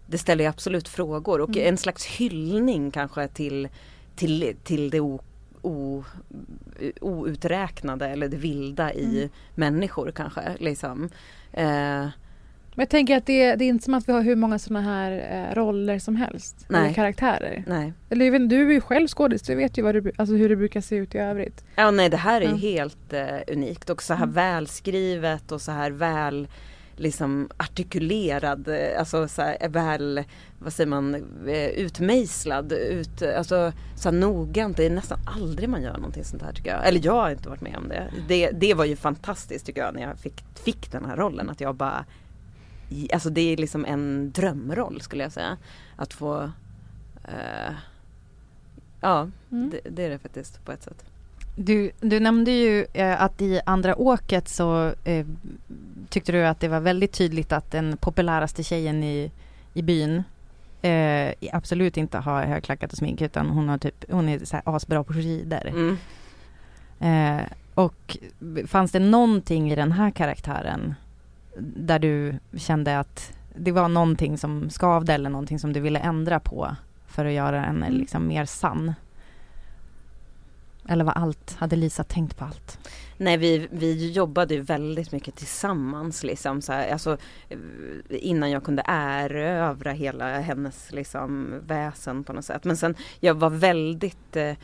[0.06, 1.68] det ställer ju absolut frågor och Mm.
[1.68, 3.68] en slags hyllning kanske till,
[4.16, 5.20] till, till det o,
[5.62, 6.04] o,
[7.00, 9.28] outräknade eller det vilda i Mm.
[9.54, 10.42] människor kanske.
[10.58, 11.08] Liksom.
[11.52, 12.06] Eh,
[12.74, 14.80] Men jag tänker att det, det är inte som att vi har hur många sådana
[14.90, 15.12] här
[15.50, 16.66] eh, roller som helst.
[16.68, 16.94] Eller Nej.
[16.94, 17.64] karaktärer.
[17.66, 17.92] nej.
[18.10, 20.56] Eller inte, du är ju själv skådis, du vet ju vad det, alltså hur det
[20.56, 21.64] brukar se ut i övrigt.
[21.76, 22.56] Ja nej det här är ju Ja.
[22.56, 24.34] helt eh, unikt och så här Mm.
[24.34, 26.48] välskrivet och så här väl
[26.97, 30.24] liksom artikulerad, eh, alltså så här, väl,
[30.59, 31.14] vad säger man,
[31.47, 34.76] eh, utmejslad, ut, alltså så här noggrant.
[34.76, 36.88] Det är nästan aldrig man gör någonting sånt här tycker jag.
[36.88, 38.11] Eller jag har inte varit med om det.
[38.28, 41.51] Det, det var ju fantastiskt tycker jag när jag fick, fick den här rollen.
[41.51, 42.05] Att jag bara,
[43.12, 45.57] alltså det är liksom en drömroll skulle jag säga.
[45.97, 46.51] Att få,
[47.24, 47.74] eh,
[49.01, 49.70] ja Mm.
[49.70, 51.05] det, det är det faktiskt på ett sätt.
[51.57, 55.26] Du, du nämnde ju eh, att i andra åket så eh,
[56.09, 59.30] tyckte du att det var väldigt tydligt att den populäraste tjejen i,
[59.74, 60.22] i byn
[60.82, 64.62] eh, absolut inte har högklackat och smink utan hon, har typ, hon är så här
[64.76, 65.68] asbra på skidor.
[65.68, 65.96] Mm.
[67.00, 68.16] Eh, och
[68.66, 70.94] fanns det någonting i den här karaktären
[71.59, 76.40] där du kände att det var någonting som skavde eller någonting som du ville ändra
[76.40, 76.76] på
[77.07, 77.92] för att göra den Mm.
[77.92, 78.94] liksom mer sann?
[80.88, 82.78] Eller var allt, hade Lisa tänkt på allt?
[83.16, 87.16] Nej vi, vi jobbade ju väldigt mycket tillsammans liksom så här, alltså,
[87.48, 87.58] eh,
[88.08, 92.64] innan jag kunde erövra hela hennes liksom väsen på något sätt.
[92.64, 94.54] Men sen jag var väldigt eh,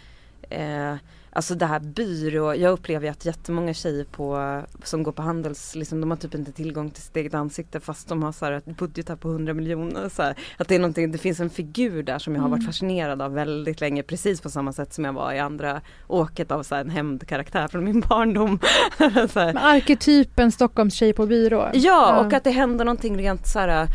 [0.51, 0.97] eh,
[1.33, 5.75] Alltså det här byrå, jag upplever ju att jättemånga tjejer på, som går på Handels,
[5.75, 8.53] liksom, de har typ inte tillgång till sitt eget ansikte fast de har så här
[8.53, 10.09] ett budgetar på 100 miljoner.
[10.09, 12.59] Så här, att det är någonting, det finns en figur där som jag har varit
[12.59, 12.67] Mm.
[12.67, 16.63] fascinerad av väldigt länge precis på samma sätt som jag var i andra åket av
[16.63, 18.59] så här, en hämndkaraktär från min barndom.
[18.99, 19.47] så här.
[19.55, 21.71] Men arketypen Stockholms tjej på byrå.
[21.75, 23.87] Ja, och att det händer någonting rent så här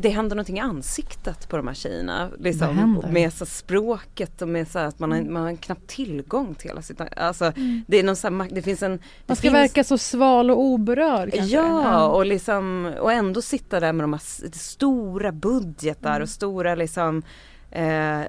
[0.00, 2.30] det händer någonting i ansiktet på de här tjejerna.
[2.38, 6.68] Liksom, med så språket och med så att man har, man har knappt tillgång till
[6.70, 7.84] hela sitt, alltså Mm.
[7.88, 10.50] det är någon så här, det finns en det Man ska finns, verka så sval
[10.50, 11.56] och oberörd kanske.
[11.56, 16.22] Ja, och liksom och ändå sitta där med de här stora budgetar Mm.
[16.22, 17.22] och stora liksom
[17.70, 18.20] eh,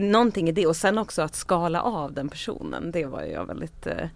[0.00, 2.90] någonting i det och sen också att skala av den personen.
[2.90, 4.08] Det var ju jag väldigt eh,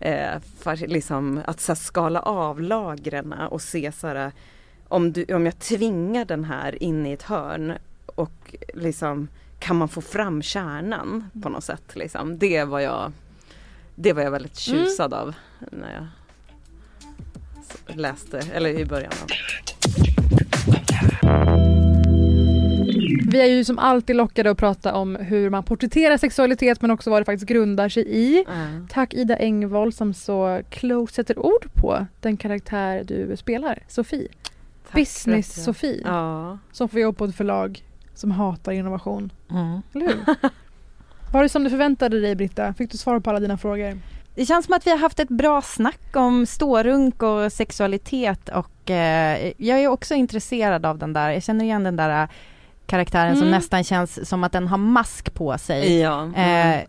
[0.00, 4.32] eh, fas- liksom att så skala av lagren och se så här
[4.88, 7.72] om, du, om jag tvingar den här in i ett hörn
[8.06, 9.28] och liksom
[9.58, 12.38] kan man få fram kärnan på något sätt liksom.
[12.38, 13.12] Det var jag
[13.94, 15.34] Det var jag väldigt tjusad av
[15.72, 16.06] när jag
[17.96, 19.28] läste, eller i början av
[23.30, 27.10] Vi är ju som alltid lockade att prata om hur man porträtterar sexualitet men också
[27.10, 28.44] vad det faktiskt grundar sig i.
[28.88, 34.28] Tack Ida Engvall som så klokt sätter ord på den karaktär du spelar, Sofie.
[34.92, 36.02] Business-Sofie.
[36.04, 36.58] Ja.
[36.72, 37.84] Som får jobba på ett förlag
[38.14, 39.32] som hatar innovation.
[39.50, 39.82] Mm.
[39.94, 40.24] Eller hur?
[41.32, 42.74] Var det som du förväntade dig Britta?
[42.74, 43.98] Fick du svar på alla dina frågor?
[44.34, 48.90] Det känns som att vi har haft ett bra snack om stårunk och sexualitet och
[48.90, 52.28] eh, jag är också intresserad av den där, jag känner igen den där eh,
[52.86, 53.58] karaktären som Mm.
[53.58, 55.98] nästan känns som att den har mask på sig.
[56.00, 56.22] Ja.
[56.22, 56.84] Mm.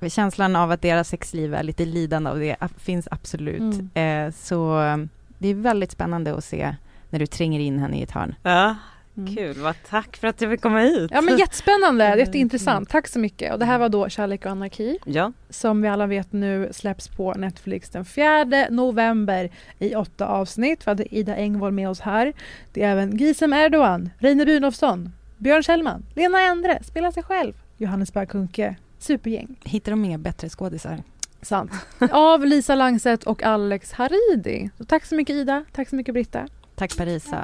[0.00, 3.60] Eh, känslan av att deras sexliv är lite lidande av det finns absolut.
[3.94, 4.26] Mm.
[4.28, 4.96] Eh, så eh,
[5.38, 6.74] det är väldigt spännande att se
[7.14, 8.34] när du tränger in henne i ett hörn.
[8.42, 8.76] Ja,
[9.16, 9.36] Mm.
[9.36, 9.56] kul.
[9.56, 11.10] Vad tack för att jag fick komma hit.
[11.14, 12.18] Ja men jättespännande, Mm.
[12.18, 12.88] jätteintressant.
[12.88, 13.52] Tack så mycket.
[13.52, 14.98] Och det här var då Kärlek och anarki.
[15.06, 15.32] Ja.
[15.50, 20.86] Som vi alla vet nu släpps på Netflix den 4 november i åtta avsnitt.
[20.86, 22.32] Vi hade Ida Engvall med oss här.
[22.72, 28.12] Det är även Gisem Erdogan, Reine Brynolfsson, Björn Kjellman, Lena Endre, spelar sig själv, Johannes
[28.12, 28.76] Berg-Kuhnke.
[28.98, 29.56] Supergäng.
[29.64, 31.02] Hittar de med bättre skådisar?
[31.42, 31.72] Sant.
[32.10, 34.70] Av Lisa Langset och Alex Haridi.
[34.78, 36.48] Så tack så mycket Ida, tack så mycket Britta.
[36.76, 37.42] Tack Parisa.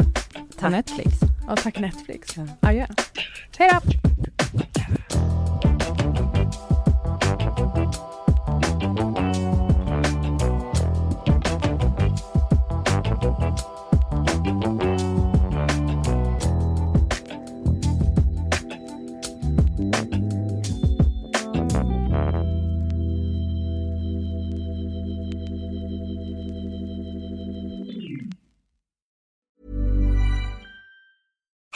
[0.57, 0.71] Tack.
[0.73, 1.21] Netflix.
[1.47, 2.39] Ja, tack Netflix.
[2.61, 2.87] Adjö.
[3.59, 5.40] Hej då!